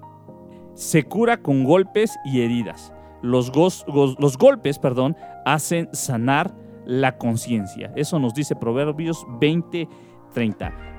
se 0.74 1.04
cura 1.04 1.38
con 1.38 1.64
golpes 1.64 2.14
y 2.24 2.42
heridas. 2.42 2.92
Los, 3.22 3.50
golpes, 3.50 4.78
perdón, 4.78 5.16
hacen 5.44 5.88
sanar 5.92 6.54
la 6.84 7.16
conciencia. 7.16 7.92
Eso 7.96 8.18
nos 8.18 8.34
dice 8.34 8.54
Proverbios 8.54 9.24
20, 9.40 9.88
30. 9.88 10.05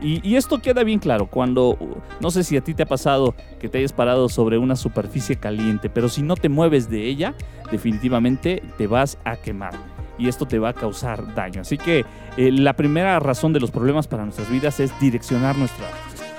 Y, 0.01 0.35
esto 0.35 0.59
queda 0.61 0.83
bien 0.83 0.99
claro 0.99 1.27
cuando, 1.27 1.77
no 2.19 2.31
sé 2.31 2.43
si 2.43 2.57
a 2.57 2.61
ti 2.61 2.73
te 2.73 2.83
ha 2.83 2.87
pasado 2.87 3.35
que 3.59 3.69
te 3.69 3.79
hayas 3.79 3.93
parado 3.93 4.29
sobre 4.29 4.57
una 4.57 4.75
superficie 4.75 5.37
caliente, 5.37 5.89
pero 5.89 6.09
si 6.09 6.21
no 6.21 6.35
te 6.35 6.49
mueves 6.49 6.89
de 6.89 7.05
ella, 7.05 7.33
definitivamente 7.71 8.63
te 8.77 8.87
vas 8.87 9.17
a 9.25 9.37
quemar. 9.37 9.73
Y 10.19 10.27
esto 10.27 10.47
te 10.47 10.57
va 10.57 10.69
a 10.69 10.73
causar 10.73 11.35
daño. 11.35 11.61
Así 11.61 11.77
que 11.77 12.03
eh, 12.37 12.51
la 12.51 12.73
primera 12.73 13.19
razón 13.19 13.53
de 13.53 13.59
los 13.59 13.69
problemas 13.69 14.07
para 14.07 14.23
nuestras 14.23 14.49
vidas 14.49 14.79
es 14.79 14.91
direccionar 14.99 15.55
nuestra, 15.57 15.85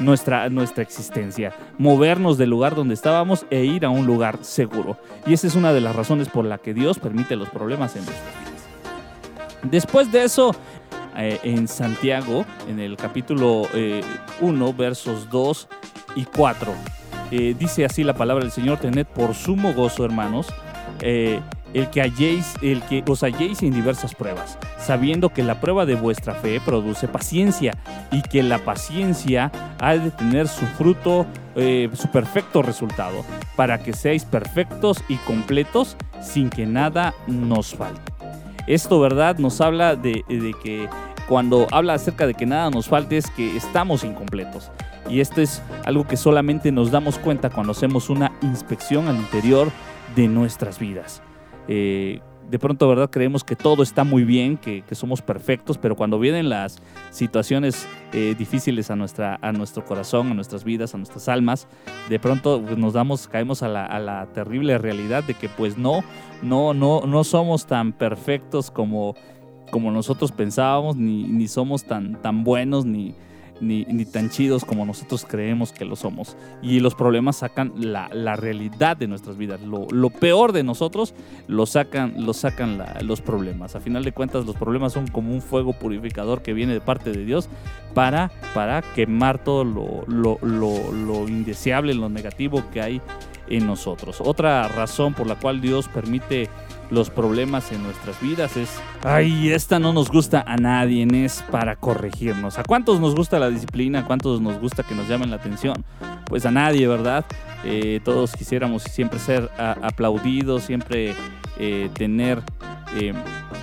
nuestra, 0.00 0.48
nuestra 0.48 0.82
existencia, 0.82 1.52
movernos 1.78 2.38
del 2.38 2.50
lugar 2.50 2.74
donde 2.74 2.94
estábamos 2.94 3.46
e 3.50 3.64
ir 3.64 3.84
a 3.84 3.90
un 3.90 4.06
lugar 4.06 4.38
seguro. 4.42 4.96
Y 5.26 5.34
esa 5.34 5.46
es 5.46 5.54
una 5.54 5.72
de 5.72 5.80
las 5.80 5.94
razones 5.94 6.28
por 6.28 6.44
la 6.44 6.58
que 6.58 6.74
Dios 6.74 6.98
permite 6.98 7.36
los 7.36 7.48
problemas 7.50 7.94
en 7.94 8.04
nuestras 8.04 8.38
vidas. 8.40 8.58
Después 9.62 10.10
de 10.12 10.24
eso, 10.24 10.54
eh, 11.20 11.40
en 11.42 11.66
Santiago, 11.66 12.46
en 12.68 12.78
el 12.78 12.96
capítulo 12.96 13.62
1, 14.40 14.68
eh, 14.68 14.74
versos 14.76 15.28
2 15.30 15.68
y 16.14 16.24
4, 16.24 16.72
eh, 17.32 17.56
dice 17.58 17.84
así 17.84 18.04
la 18.04 18.14
palabra 18.14 18.44
del 18.44 18.52
Señor, 18.52 18.78
tened 18.78 19.04
por 19.04 19.34
sumo 19.34 19.74
gozo, 19.74 20.04
hermanos, 20.04 20.46
el 21.00 21.90
que 21.90 22.02
halléis, 22.02 22.54
el 22.62 22.82
que 22.82 23.02
os 23.06 23.24
halléis 23.24 23.62
en 23.64 23.72
diversas 23.72 24.14
pruebas, 24.14 24.58
sabiendo 24.78 25.30
que 25.30 25.42
la 25.42 25.60
prueba 25.60 25.86
de 25.86 25.96
vuestra 25.96 26.34
fe 26.34 26.60
produce 26.64 27.08
paciencia 27.08 27.76
y 28.12 28.22
que 28.22 28.44
la 28.44 28.58
paciencia 28.58 29.50
ha 29.80 29.94
de 29.94 30.12
tener 30.12 30.46
su 30.46 30.66
fruto, 30.66 31.26
su 31.56 32.08
perfecto 32.12 32.62
resultado, 32.62 33.24
para 33.56 33.78
que 33.78 33.92
seáis 33.92 34.24
perfectos 34.24 35.02
y 35.08 35.16
completos 35.16 35.96
sin 36.22 36.48
que 36.48 36.64
nada 36.64 37.12
nos 37.26 37.74
falte. 37.74 38.18
Esto, 38.68 39.00
¿verdad? 39.00 39.38
Nos 39.38 39.62
habla 39.62 39.96
de, 39.96 40.24
que 40.62 40.90
cuando 41.28 41.66
habla 41.70 41.94
acerca 41.94 42.26
de 42.26 42.34
que 42.34 42.46
nada 42.46 42.70
nos 42.70 42.88
falte 42.88 43.18
es 43.18 43.30
que 43.30 43.56
estamos 43.56 44.02
incompletos. 44.02 44.70
Y 45.10 45.20
esto 45.20 45.40
es 45.40 45.62
algo 45.84 46.06
que 46.06 46.16
solamente 46.16 46.72
nos 46.72 46.90
damos 46.90 47.18
cuenta 47.18 47.50
cuando 47.50 47.72
hacemos 47.72 48.10
una 48.10 48.32
inspección 48.42 49.08
al 49.08 49.16
interior 49.16 49.70
de 50.16 50.26
nuestras 50.28 50.78
vidas. 50.78 51.22
Eh, 51.68 52.20
de 52.50 52.58
pronto, 52.58 52.88
¿verdad? 52.88 53.10
Creemos 53.10 53.44
que 53.44 53.56
todo 53.56 53.82
está 53.82 54.04
muy 54.04 54.24
bien, 54.24 54.56
que, 54.56 54.82
somos 54.92 55.20
perfectos, 55.20 55.76
pero 55.76 55.96
cuando 55.96 56.18
vienen 56.18 56.48
las 56.48 56.78
situaciones 57.10 57.86
eh, 58.14 58.34
difíciles 58.38 58.90
a, 58.90 58.96
nuestra, 58.96 59.38
a 59.42 59.52
nuestro 59.52 59.84
corazón, 59.84 60.30
a 60.30 60.34
nuestras 60.34 60.64
vidas, 60.64 60.94
a 60.94 60.98
nuestras 60.98 61.28
almas, 61.28 61.68
de 62.08 62.18
pronto 62.18 62.62
nos 62.76 62.94
damos, 62.94 63.28
caemos 63.28 63.62
a 63.62 63.68
la, 63.68 64.28
terrible 64.32 64.78
realidad 64.78 65.24
de 65.24 65.34
que 65.34 65.50
pues 65.50 65.76
no, 65.76 66.02
no, 66.42 66.72
no, 66.72 67.02
no 67.06 67.22
somos 67.22 67.66
tan 67.66 67.92
perfectos 67.92 68.70
como, 68.70 69.14
como 69.70 69.90
nosotros 69.90 70.32
pensábamos, 70.32 70.96
ni, 70.96 71.24
ni 71.24 71.48
somos 71.48 71.84
tan, 71.84 72.20
tan 72.22 72.44
buenos, 72.44 72.84
ni, 72.84 73.14
ni, 73.60 74.04
tan 74.04 74.30
chidos 74.30 74.64
como 74.64 74.84
nosotros 74.84 75.24
creemos 75.28 75.72
que 75.72 75.84
lo 75.84 75.96
somos. 75.96 76.36
Y 76.62 76.80
los 76.80 76.94
problemas 76.94 77.36
sacan 77.36 77.72
la, 77.76 78.08
realidad 78.36 78.96
de 78.96 79.08
nuestras 79.08 79.36
vidas. 79.36 79.60
Lo, 79.62 80.10
peor 80.10 80.52
de 80.52 80.62
nosotros 80.62 81.14
lo 81.46 81.66
sacan, 81.66 82.14
lo 82.24 82.34
sacan 82.34 82.82
los 83.02 83.20
problemas. 83.20 83.76
A 83.76 83.80
final 83.80 84.04
de 84.04 84.12
cuentas, 84.12 84.46
los 84.46 84.56
problemas 84.56 84.92
son 84.92 85.06
como 85.08 85.32
un 85.32 85.42
fuego 85.42 85.72
purificador 85.72 86.42
que 86.42 86.52
viene 86.52 86.72
de 86.72 86.80
parte 86.80 87.10
de 87.10 87.24
Dios 87.24 87.48
para, 87.94 88.30
para 88.54 88.82
quemar 88.82 89.42
todo 89.42 89.64
lo, 89.64 90.04
lo, 90.06 90.38
lo 90.42 91.28
indeseable, 91.28 91.94
lo 91.94 92.08
negativo 92.08 92.62
que 92.72 92.80
hay 92.80 93.02
en 93.48 93.66
nosotros. 93.66 94.20
Otra 94.20 94.68
razón 94.68 95.14
por 95.14 95.26
la 95.26 95.36
cual 95.36 95.60
Dios 95.60 95.88
permite 95.88 96.48
los 96.90 97.10
problemas 97.10 97.70
en 97.72 97.82
nuestras 97.82 98.20
vidas 98.20 98.56
es, 98.56 98.70
ay, 99.02 99.50
esta 99.50 99.78
no 99.78 99.92
nos 99.92 100.08
gusta 100.10 100.42
a 100.46 100.56
nadie, 100.56 101.06
es 101.24 101.44
para 101.50 101.76
corregirnos. 101.76 102.58
¿A 102.58 102.62
cuántos 102.62 103.00
nos 103.00 103.14
gusta 103.14 103.38
la 103.38 103.50
disciplina? 103.50 104.00
¿A 104.00 104.04
cuántos 104.04 104.40
nos 104.40 104.58
gusta 104.58 104.82
que 104.82 104.94
nos 104.94 105.08
llamen 105.08 105.30
la 105.30 105.36
atención? 105.36 105.84
Pues 106.26 106.46
a 106.46 106.50
nadie, 106.50 106.86
¿verdad? 106.86 107.24
Eh, 107.64 108.00
todos 108.04 108.32
quisiéramos 108.32 108.82
siempre 108.82 109.18
ser 109.18 109.50
aplaudidos, 109.56 110.62
siempre 110.62 111.14
eh, 111.58 111.90
tener, 111.94 112.42
eh, 112.96 113.12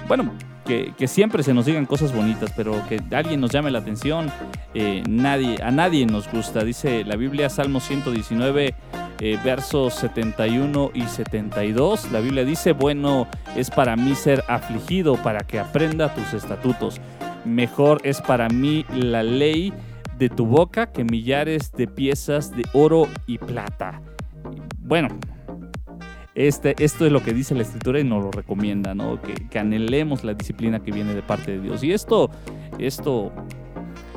bueno, 0.08 0.32
que, 0.66 0.94
siempre 1.08 1.44
se 1.44 1.54
nos 1.54 1.66
digan 1.66 1.86
cosas 1.86 2.14
bonitas, 2.14 2.52
pero 2.56 2.82
que 2.88 3.02
alguien 3.16 3.40
nos 3.40 3.52
llame 3.52 3.72
la 3.72 3.80
atención, 3.80 4.32
nadie, 5.08 5.62
a 5.64 5.72
nadie 5.72 6.06
nos 6.06 6.30
gusta. 6.32 6.64
Dice 6.64 7.04
la 7.06 7.16
Biblia, 7.16 7.50
Salmo 7.50 7.80
119, 7.80 8.76
eh, 9.20 9.38
versos 9.44 9.94
71 9.96 10.92
y 10.94 11.04
72. 11.04 12.12
La 12.12 12.20
Biblia 12.20 12.44
dice, 12.44 12.74
bueno 12.74 13.28
es 13.56 13.70
para 13.70 13.96
mí 13.96 14.16
ser 14.16 14.44
afligido 14.48 15.16
para 15.16 15.40
que 15.40 15.60
aprenda 15.60 16.14
tus 16.14 16.34
estatutos. 16.34 17.00
Mejor 17.46 18.02
es 18.04 18.22
para 18.22 18.50
mí 18.50 18.86
la 18.94 19.24
ley 19.24 19.74
de 20.18 20.30
tu 20.30 20.46
boca 20.46 20.92
que 20.92 21.04
millares 21.04 21.72
de 21.72 21.88
piezas 21.88 22.56
de 22.56 22.64
oro 22.74 23.08
y 23.28 23.38
plata. 23.38 24.02
Bueno, 24.80 25.10
este, 26.36 26.76
esto 26.84 27.06
es 27.06 27.12
lo 27.12 27.24
que 27.24 27.34
dice 27.34 27.56
la 27.56 27.62
escritura 27.62 28.00
y 28.00 28.04
nos 28.04 28.24
lo 28.24 28.32
recomienda, 28.32 28.94
¿no? 28.94 29.20
Que, 29.22 29.58
anhelemos 29.58 30.26
la 30.26 30.34
disciplina 30.34 30.82
que 30.82 30.92
viene 30.92 31.14
de 31.14 31.22
parte 31.22 31.52
de 31.52 31.62
Dios. 31.62 31.82
Y 31.84 31.94
esto, 31.94 32.30
esto, 32.78 33.32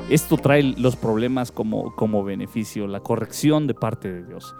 esto 0.09 0.37
trae 0.37 0.63
los 0.63 0.97
problemas 0.97 1.51
como, 1.51 1.95
como 1.95 2.23
beneficio, 2.25 2.87
la 2.87 2.99
corrección 2.99 3.67
de 3.67 3.73
parte 3.73 4.11
de 4.11 4.25
Dios. 4.25 4.53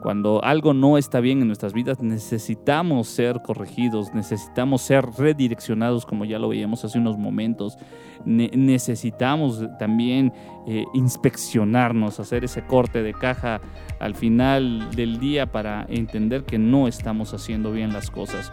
Cuando 0.00 0.42
algo 0.44 0.74
no 0.74 0.96
está 0.96 1.20
bien 1.20 1.40
en 1.40 1.48
nuestras 1.48 1.72
vidas, 1.72 2.00
necesitamos 2.00 3.08
ser 3.08 3.42
corregidos, 3.42 4.14
necesitamos 4.14 4.82
ser 4.82 5.04
redireccionados, 5.18 6.06
como 6.06 6.24
ya 6.24 6.38
lo 6.38 6.48
veíamos 6.48 6.84
hace 6.84 6.98
unos 6.98 7.18
momentos. 7.18 7.76
necesitamos 8.24 9.64
también 9.78 10.32
eh, 10.66 10.84
inspeccionarnos, 10.94 12.20
hacer 12.20 12.44
ese 12.44 12.64
corte 12.66 13.02
de 13.02 13.12
caja 13.12 13.60
al 14.00 14.14
final 14.14 14.90
del 14.94 15.18
día 15.18 15.50
para 15.50 15.86
entender 15.88 16.44
que 16.44 16.58
no 16.58 16.88
estamos 16.88 17.34
haciendo 17.34 17.72
bien 17.72 17.92
las 17.92 18.10
cosas. 18.10 18.52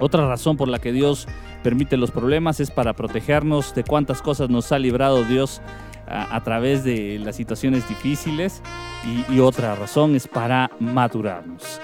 Otra 0.00 0.26
razón 0.26 0.56
por 0.56 0.68
la 0.68 0.80
que 0.80 0.92
Dios 0.92 1.28
permite 1.62 1.96
los 1.96 2.10
problemas 2.10 2.58
es 2.60 2.70
para 2.70 2.94
protegernos 2.94 3.74
de 3.74 3.84
cuántas 3.84 4.22
cosas 4.22 4.50
nos 4.50 4.72
ha 4.72 4.78
librado 4.78 5.24
Dios 5.24 5.62
a, 6.06 6.42
través 6.42 6.84
de 6.84 7.18
las 7.18 7.36
situaciones 7.36 7.88
difíciles 7.88 8.62
y, 9.30 9.40
otra 9.40 9.74
razón 9.74 10.14
es 10.14 10.28
para 10.28 10.70
madurarnos. 10.78 11.80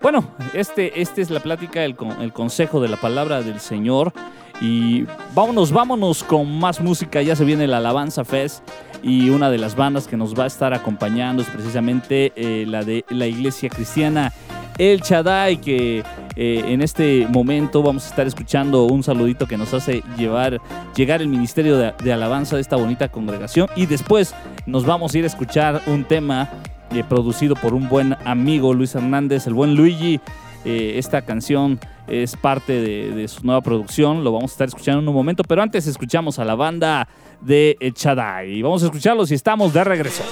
Bueno, 0.00 0.28
este, 0.52 1.00
este 1.00 1.22
es 1.22 1.30
la 1.30 1.40
plática, 1.40 1.84
el, 1.84 1.96
el 2.20 2.32
consejo 2.32 2.80
de 2.80 2.88
la 2.88 2.96
palabra 2.96 3.42
del 3.42 3.60
Señor. 3.60 4.12
Y 4.60 5.04
vámonos, 5.34 5.70
vámonos 5.70 6.24
con 6.24 6.58
más 6.58 6.80
música. 6.80 7.20
Ya 7.22 7.36
se 7.36 7.44
viene 7.44 7.66
la 7.66 7.78
Alabanza 7.78 8.24
Fest 8.24 8.62
y 9.02 9.28
una 9.30 9.50
de 9.50 9.58
las 9.58 9.76
bandas 9.76 10.08
que 10.08 10.16
nos 10.16 10.38
va 10.38 10.44
a 10.44 10.46
estar 10.46 10.72
acompañando 10.72 11.42
es 11.42 11.48
precisamente 11.48 12.32
eh, 12.36 12.64
la 12.66 12.82
de 12.82 13.04
la 13.10 13.26
Iglesia 13.26 13.68
Cristiana 13.68 14.32
El 14.78 15.02
Chadai, 15.02 15.60
que 15.60 16.02
eh, 16.36 16.62
en 16.66 16.82
este 16.82 17.26
momento 17.30 17.82
vamos 17.82 18.04
a 18.04 18.10
estar 18.10 18.26
escuchando 18.26 18.84
un 18.84 19.02
saludito 19.02 19.46
que 19.46 19.56
nos 19.56 19.72
hace 19.72 20.02
llevar, 20.18 20.60
llegar 20.94 21.22
el 21.22 21.28
Ministerio 21.28 21.78
de, 21.78 22.12
Alabanza 22.12 22.56
de 22.56 22.62
esta 22.62 22.76
bonita 22.76 23.08
congregación 23.08 23.68
y 23.74 23.86
después 23.86 24.34
nos 24.66 24.84
vamos 24.84 25.14
a 25.14 25.18
ir 25.18 25.24
a 25.24 25.28
escuchar 25.28 25.80
un 25.86 26.04
tema 26.04 26.50
eh, 26.90 27.02
producido 27.08 27.54
por 27.54 27.72
un 27.72 27.88
buen 27.88 28.16
amigo 28.26 28.74
Luis 28.74 28.94
Hernández, 28.94 29.46
el 29.46 29.54
buen 29.54 29.74
Luigi. 29.74 30.20
Eh, 30.66 30.98
esta 30.98 31.22
canción 31.22 31.80
es 32.06 32.36
parte 32.36 32.82
de, 32.82 33.28
su 33.28 33.44
nueva 33.44 33.62
producción, 33.62 34.22
lo 34.22 34.32
vamos 34.32 34.50
a 34.50 34.54
estar 34.54 34.68
escuchando 34.68 35.00
en 35.00 35.08
un 35.08 35.14
momento, 35.14 35.42
pero 35.42 35.62
antes 35.62 35.86
escuchamos 35.86 36.38
a 36.38 36.44
la 36.44 36.54
banda 36.54 37.08
de 37.40 37.78
Chadai. 37.94 38.60
Vamos 38.60 38.82
a 38.82 38.86
escucharlos 38.86 39.30
y 39.30 39.34
estamos 39.34 39.72
de 39.72 39.84
regreso. 39.84 40.22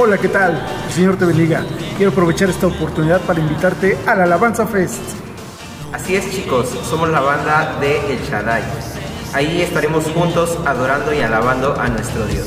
Hola, 0.00 0.16
¿qué 0.16 0.28
tal? 0.28 0.64
El 0.86 0.92
Señor 0.92 1.16
te 1.18 1.24
bendiga. 1.24 1.64
Quiero 1.96 2.12
aprovechar 2.12 2.48
esta 2.48 2.68
oportunidad 2.68 3.20
para 3.22 3.40
invitarte 3.40 3.98
a 4.06 4.14
la 4.14 4.24
Alabanza 4.24 4.64
Fest. 4.64 5.02
Así 5.92 6.14
es, 6.14 6.30
chicos, 6.30 6.68
somos 6.88 7.08
la 7.08 7.18
banda 7.18 7.76
de 7.80 8.12
El 8.12 8.20
Shaddai. 8.22 8.62
Ahí 9.34 9.60
estaremos 9.60 10.04
juntos 10.04 10.56
adorando 10.64 11.12
y 11.12 11.20
alabando 11.20 11.74
a 11.80 11.88
nuestro 11.88 12.24
Dios. 12.26 12.46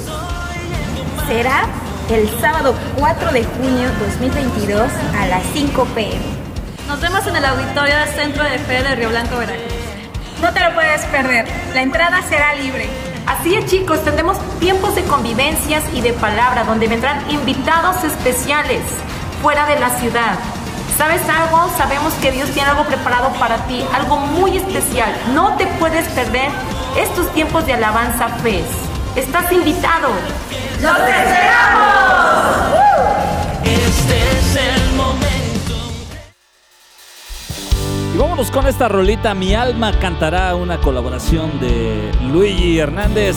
Será 1.28 1.66
el 2.10 2.30
sábado 2.40 2.74
4 2.98 3.34
de 3.34 3.44
junio 3.44 3.90
2022 4.00 4.90
a 5.20 5.28
las 5.28 5.44
5 5.54 5.86
pm. 5.94 6.22
Nos 6.88 7.02
vemos 7.02 7.28
en 7.28 7.36
el 7.36 7.44
auditorio 7.44 7.98
del 7.98 8.10
Centro 8.16 8.46
de 8.46 8.60
Fe 8.60 8.82
de 8.82 8.96
Río 8.96 9.10
Blanco, 9.10 9.36
Veracruz. 9.36 9.74
No 10.42 10.54
te 10.54 10.62
lo 10.62 10.74
puedes 10.74 11.04
perder. 11.08 11.46
La 11.74 11.82
entrada 11.82 12.22
será 12.30 12.56
libre. 12.56 13.11
Así 13.28 13.56
es 13.56 13.66
chicos, 13.66 14.04
tendremos 14.04 14.38
tiempos 14.60 14.96
de 14.96 15.04
convivencias 15.04 15.84
y 15.94 16.02
de 16.02 16.14
palabra 16.14 16.64
donde 16.64 16.88
vendrán 16.88 17.30
invitados 17.30 18.04
especiales 18.04 18.82
fuera 19.42 19.66
de 19.66 19.80
la 19.80 19.90
ciudad. 20.00 20.36
¿Sabes 20.98 21.22
algo? 21.30 21.70
Sabemos 21.78 22.14
que 22.16 22.32
Dios 22.32 22.50
tiene 22.52 22.70
algo 22.70 22.84
preparado 22.84 23.30
para 23.40 23.58
ti, 23.66 23.84
algo 23.94 24.18
muy 24.18 24.58
especial. 24.58 25.12
No 25.34 25.56
te 25.58 25.66
puedes 25.80 26.08
perder 26.10 26.50
estos 26.98 27.32
tiempos 27.34 27.66
de 27.66 27.74
alabanza 27.74 28.28
fe. 28.44 28.64
Estás 29.16 29.52
invitado. 29.52 30.10
¡Los 30.82 30.98
esperamos! 30.98 32.81
Vámonos 38.22 38.52
con 38.52 38.68
esta 38.68 38.88
rolita. 38.88 39.34
Mi 39.34 39.56
alma 39.56 39.92
cantará 40.00 40.56
una 40.56 40.78
colaboración 40.78 41.60
de 41.60 42.12
Luigi 42.32 42.78
Hernández 42.78 43.36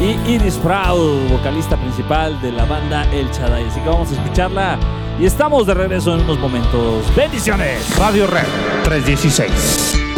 y 0.00 0.30
Iris 0.30 0.54
Proud, 0.56 1.28
vocalista 1.28 1.76
principal 1.76 2.40
de 2.40 2.52
la 2.52 2.64
banda 2.64 3.04
El 3.12 3.30
Chaday. 3.32 3.64
Así 3.66 3.80
que 3.80 3.88
vamos 3.88 4.10
a 4.12 4.14
escucharla 4.14 4.78
y 5.18 5.26
estamos 5.26 5.66
de 5.66 5.74
regreso 5.74 6.14
en 6.14 6.20
unos 6.20 6.38
momentos. 6.38 7.04
¡Bendiciones! 7.16 7.98
Radio 7.98 8.26
Red 8.28 8.46
316. 8.84 10.11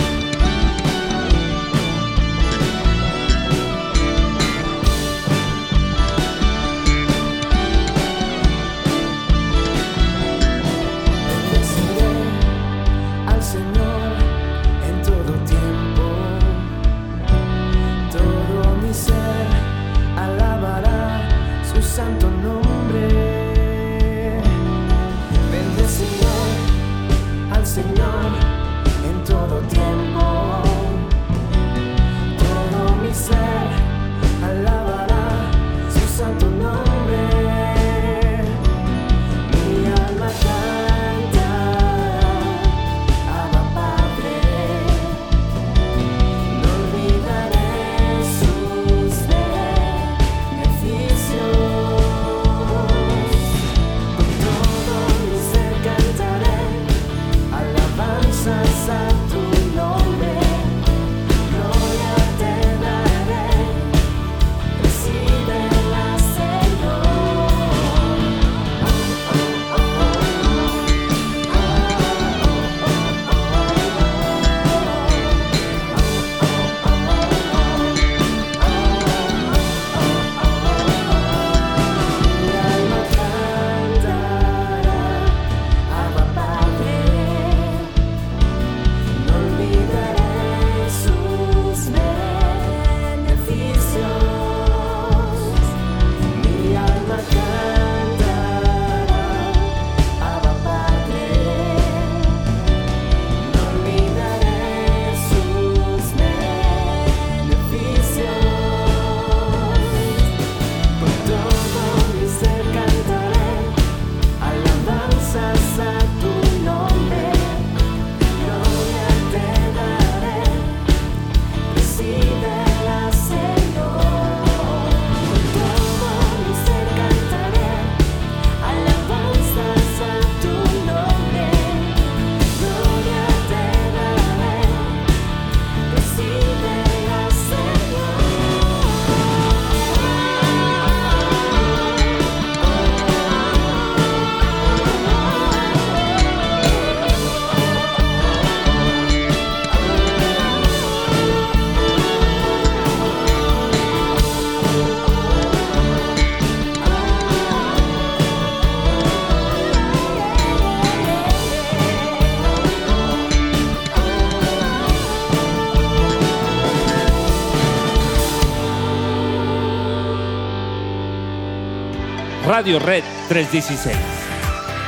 Radio 172.46 172.78
Red 172.78 173.02
316. 173.28 173.96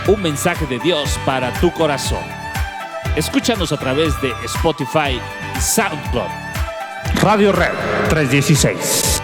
Un 0.09 0.21
mensaje 0.21 0.67
de 0.67 0.79
Dios 0.79 1.19
para 1.25 1.51
tu 1.55 1.73
corazón. 1.73 2.23
Escúchanos 3.17 3.73
a 3.73 3.79
través 3.79 4.21
de 4.21 4.31
Spotify 4.45 5.19
y 5.57 5.61
SoundCloud. 5.61 6.29
Radio 7.23 7.53
Red 7.53 7.73
316. 8.11 9.23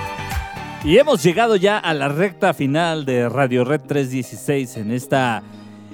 Y 0.84 0.96
hemos 0.96 1.22
llegado 1.22 1.56
ya 1.56 1.76
a 1.76 1.92
la 1.92 2.08
recta 2.08 2.54
final 2.54 3.04
de 3.04 3.28
Radio 3.28 3.64
Red 3.64 3.82
316 3.82 4.78
en 4.78 4.92
esta 4.92 5.42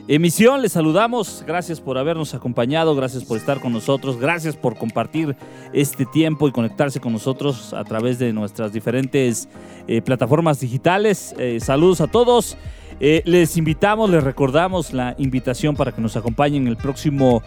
emisión. 0.08 0.62
Les 0.62 0.72
saludamos. 0.72 1.44
Gracias 1.46 1.80
por 1.80 1.98
habernos 1.98 2.34
acompañado. 2.34 2.96
Gracias 2.96 3.24
por 3.24 3.36
estar 3.36 3.60
con 3.60 3.72
nosotros. 3.72 4.18
Gracias 4.18 4.56
por 4.56 4.76
compartir 4.76 5.36
este 5.72 6.06
tiempo 6.06 6.48
y 6.48 6.52
conectarse 6.52 6.98
con 7.00 7.12
nosotros 7.12 7.72
a 7.74 7.84
través 7.84 8.18
de 8.18 8.32
nuestras 8.32 8.72
diferentes 8.72 9.48
eh, 9.86 10.02
plataformas 10.02 10.58
digitales. 10.58 11.34
Eh, 11.38 11.60
saludos 11.60 12.00
a 12.00 12.06
todos. 12.08 12.56
Eh, 13.00 13.22
les 13.26 13.56
invitamos, 13.56 14.10
les 14.10 14.24
recordamos 14.24 14.92
la 14.92 15.14
invitación 15.18 15.76
para 15.76 15.92
que 15.92 16.00
nos 16.00 16.16
acompañen 16.16 16.66
el 16.66 16.76
próximo 16.76 17.42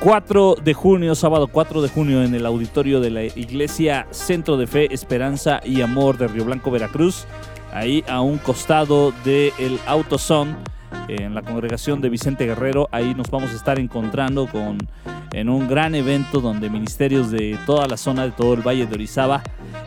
4 0.00 0.56
de 0.62 0.74
junio, 0.74 1.14
sábado 1.14 1.48
4 1.48 1.82
de 1.82 1.88
junio, 1.88 2.22
en 2.22 2.34
el 2.34 2.46
auditorio 2.46 3.00
de 3.00 3.10
la 3.10 3.24
Iglesia 3.24 4.06
Centro 4.10 4.56
de 4.56 4.66
Fe, 4.66 4.92
Esperanza 4.94 5.60
y 5.64 5.80
Amor 5.80 6.16
de 6.18 6.28
Río 6.28 6.44
Blanco, 6.44 6.70
Veracruz. 6.70 7.26
Ahí 7.72 8.04
a 8.08 8.20
un 8.20 8.38
costado 8.38 9.12
del 9.24 9.78
AutoZone, 9.86 10.56
en 11.08 11.34
la 11.34 11.42
congregación 11.42 12.00
de 12.00 12.08
Vicente 12.08 12.46
Guerrero. 12.46 12.88
Ahí 12.92 13.14
nos 13.14 13.30
vamos 13.30 13.50
a 13.52 13.54
estar 13.54 13.78
encontrando 13.78 14.46
con, 14.46 14.78
en 15.32 15.48
un 15.48 15.68
gran 15.68 15.94
evento 15.94 16.40
donde 16.40 16.70
ministerios 16.70 17.30
de 17.30 17.58
toda 17.66 17.86
la 17.86 17.96
zona, 17.96 18.24
de 18.24 18.32
todo 18.32 18.54
el 18.54 18.62
Valle 18.62 18.86
de 18.86 18.94
Orizaba, 18.94 19.42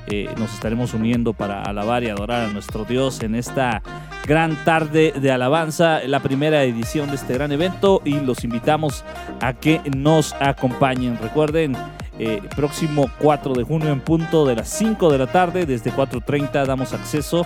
eh, 0.08 0.30
nos 0.38 0.54
estaremos 0.54 0.94
uniendo 0.94 1.34
para 1.34 1.62
alabar 1.62 2.04
y 2.04 2.10
adorar 2.10 2.46
a 2.46 2.54
nuestro 2.54 2.86
Dios 2.86 3.22
en 3.22 3.36
esta 3.36 3.82
gran 4.26 4.56
tarde 4.64 5.14
de 5.20 5.32
alabanza, 5.32 6.02
la 6.06 6.20
primera 6.20 6.64
edición 6.64 7.10
de 7.10 7.16
este 7.16 7.34
gran 7.34 7.52
evento 7.52 8.02
y 8.06 8.20
los 8.20 8.44
invitamos 8.44 9.04
a 9.42 9.54
que 9.54 9.82
nos 9.96 10.34
acompañen. 10.40 11.18
Recuerden, 11.22 11.76
eh, 12.22 12.42
próximo 12.54 13.10
4 13.20 13.54
de 13.54 13.64
junio 13.64 13.90
en 13.90 14.02
punto 14.02 14.46
de 14.46 14.56
las 14.56 14.68
5 14.70 15.10
de 15.10 15.18
la 15.18 15.28
tarde, 15.28 15.66
desde 15.66 15.92
4.30 15.92 16.66
damos 16.66 16.92
acceso, 16.92 17.46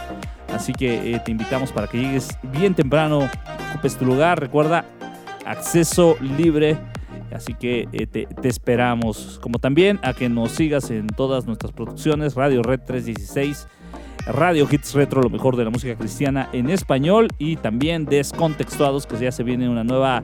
así 0.54 0.74
que 0.74 1.16
eh, 1.16 1.20
te 1.20 1.32
invitamos 1.32 1.72
para 1.72 1.88
que 1.88 2.00
llegues 2.00 2.30
bien 2.44 2.74
temprano, 2.76 3.30
ocupes 3.72 3.98
tu 3.98 4.06
lugar, 4.06 4.39
recuerda, 4.39 4.86
acceso 5.46 6.16
libre 6.22 6.78
Así 7.34 7.54
que 7.54 7.88
eh, 7.92 8.08
te, 8.08 8.26
te 8.26 8.48
esperamos. 8.48 9.39
Como 9.42 9.60
también 9.60 10.00
a 10.04 10.13
que 10.13 10.30
nos 10.30 10.52
sigas 10.52 10.92
en 10.92 11.08
todas 11.08 11.46
nuestras 11.46 11.72
producciones, 11.72 12.36
Radio 12.36 12.62
Red 12.63 12.82
316. 12.86 13.68
Radio 14.26 14.68
Hits 14.72 14.94
Retro, 14.94 15.22
lo 15.22 15.30
mejor 15.30 15.58
de 15.58 15.66
la 15.66 15.70
música 15.70 15.96
cristiana 15.96 16.50
en 16.54 16.70
español 16.70 17.28
y 17.38 17.58
también 17.58 18.06
Descontextuados, 18.06 19.06
que 19.06 19.18
ya 19.18 19.32
se 19.34 19.44
viene 19.44 19.68
una 19.68 19.84
nueva, 19.84 20.24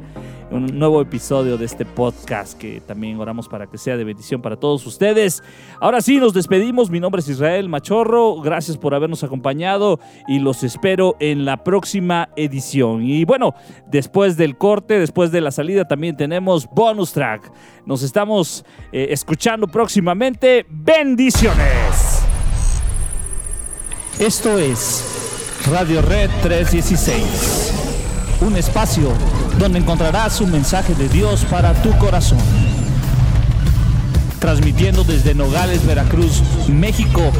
un 0.52 0.80
nuevo 0.80 1.02
episodio 1.02 1.58
de 1.58 1.66
este 1.66 1.86
podcast 1.86 2.58
que 2.58 2.80
también 2.80 3.20
oramos 3.20 3.50
para 3.50 3.68
que 3.68 3.78
sea 3.78 3.98
de 3.98 4.06
bendición 4.06 4.42
para 4.42 4.56
todos 4.56 4.86
ustedes. 4.88 5.44
Ahora 5.82 6.00
sí, 6.00 6.18
nos 6.18 6.34
despedimos. 6.34 6.90
Mi 6.90 7.02
nombre 7.02 7.20
es 7.20 7.28
Israel 7.28 7.68
Machorro. 7.68 8.40
Gracias 8.42 8.78
por 8.78 8.96
habernos 8.96 9.24
acompañado 9.24 10.00
y 10.30 10.40
los 10.40 10.64
espero 10.64 11.18
en 11.20 11.44
la 11.44 11.64
próxima 11.66 12.30
edición. 12.38 13.04
Y 13.04 13.26
bueno, 13.26 13.54
después 13.88 14.38
del 14.38 14.58
corte, 14.58 14.98
después 14.98 15.32
de 15.32 15.42
la 15.42 15.52
salida, 15.52 15.90
también 15.90 16.16
tenemos 16.16 16.70
bonus 16.74 17.12
track. 17.12 17.52
Nos 17.86 18.04
estamos 18.04 18.64
eh, 18.94 19.08
escuchando 19.10 19.68
próximamente. 19.68 20.66
Bendiciones. 20.70 22.09
Esto 24.19 24.60
es 24.60 25.01
Radio 25.71 26.01
Red 26.01 26.29
316, 26.43 27.71
un 28.41 28.58
espacio 28.58 29.13
donde 29.58 29.79
encontrarás 29.79 30.41
un 30.41 30.51
mensaje 30.51 30.93
de 30.93 31.08
Dios 31.08 31.45
para 31.49 31.73
tu 31.82 31.97
corazón. 31.97 32.38
Transmitiendo 34.39 35.05
desde 35.05 35.34
Nogales, 35.34 35.86
Veracruz, 35.86 36.43
México, 36.67 37.32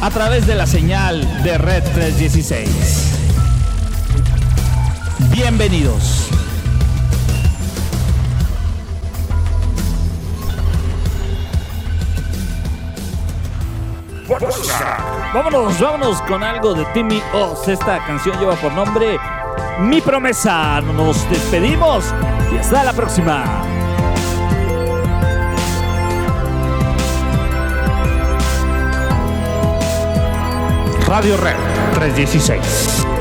a 0.00 0.08
través 0.08 0.46
de 0.46 0.54
la 0.54 0.66
señal 0.66 1.20
de 1.42 1.58
Red 1.58 1.84
316. 1.92 2.68
Bienvenidos. 5.32 6.30
Vámonos, 14.28 15.80
vámonos 15.80 16.20
con 16.22 16.42
algo 16.42 16.74
de 16.74 16.84
Timmy 16.86 17.22
Oz. 17.32 17.68
Esta 17.68 18.04
canción 18.04 18.38
lleva 18.38 18.56
por 18.56 18.72
nombre 18.72 19.18
Mi 19.80 20.00
promesa. 20.00 20.80
Nos 20.80 21.28
despedimos 21.30 22.12
y 22.52 22.58
hasta 22.58 22.82
la 22.82 22.92
próxima. 22.92 23.44
Radio 31.06 31.36
Red 31.36 31.56
316. 31.94 33.15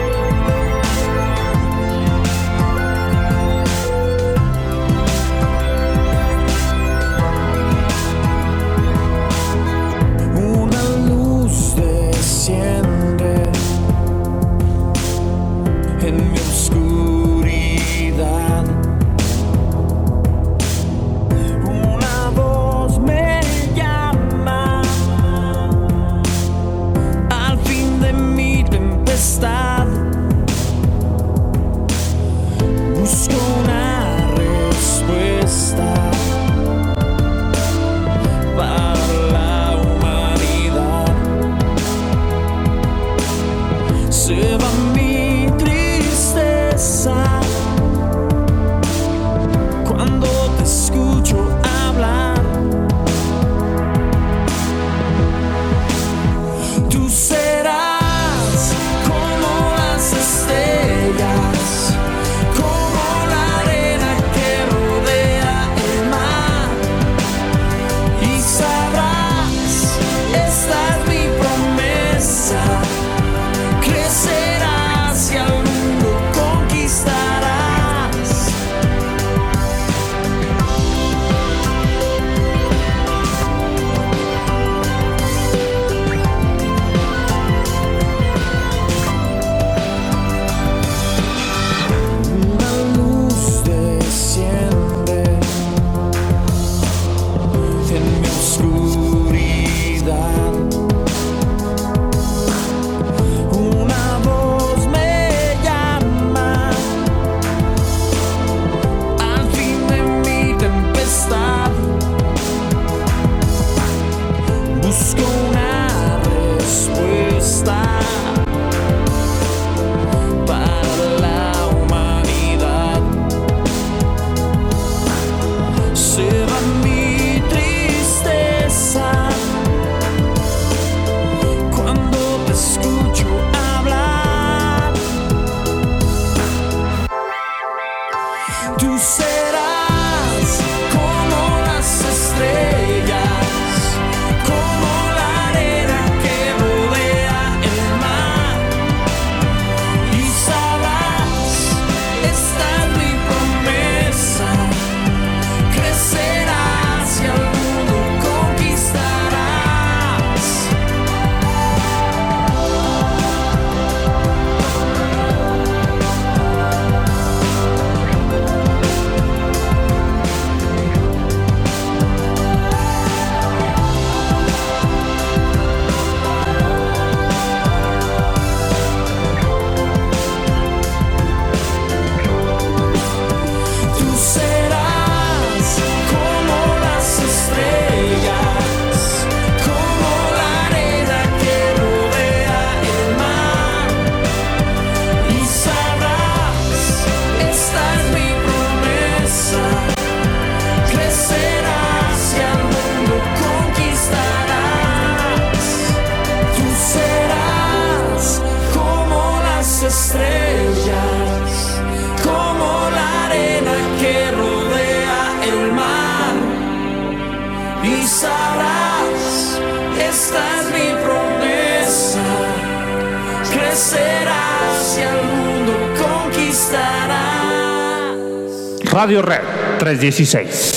16. 229.97 230.74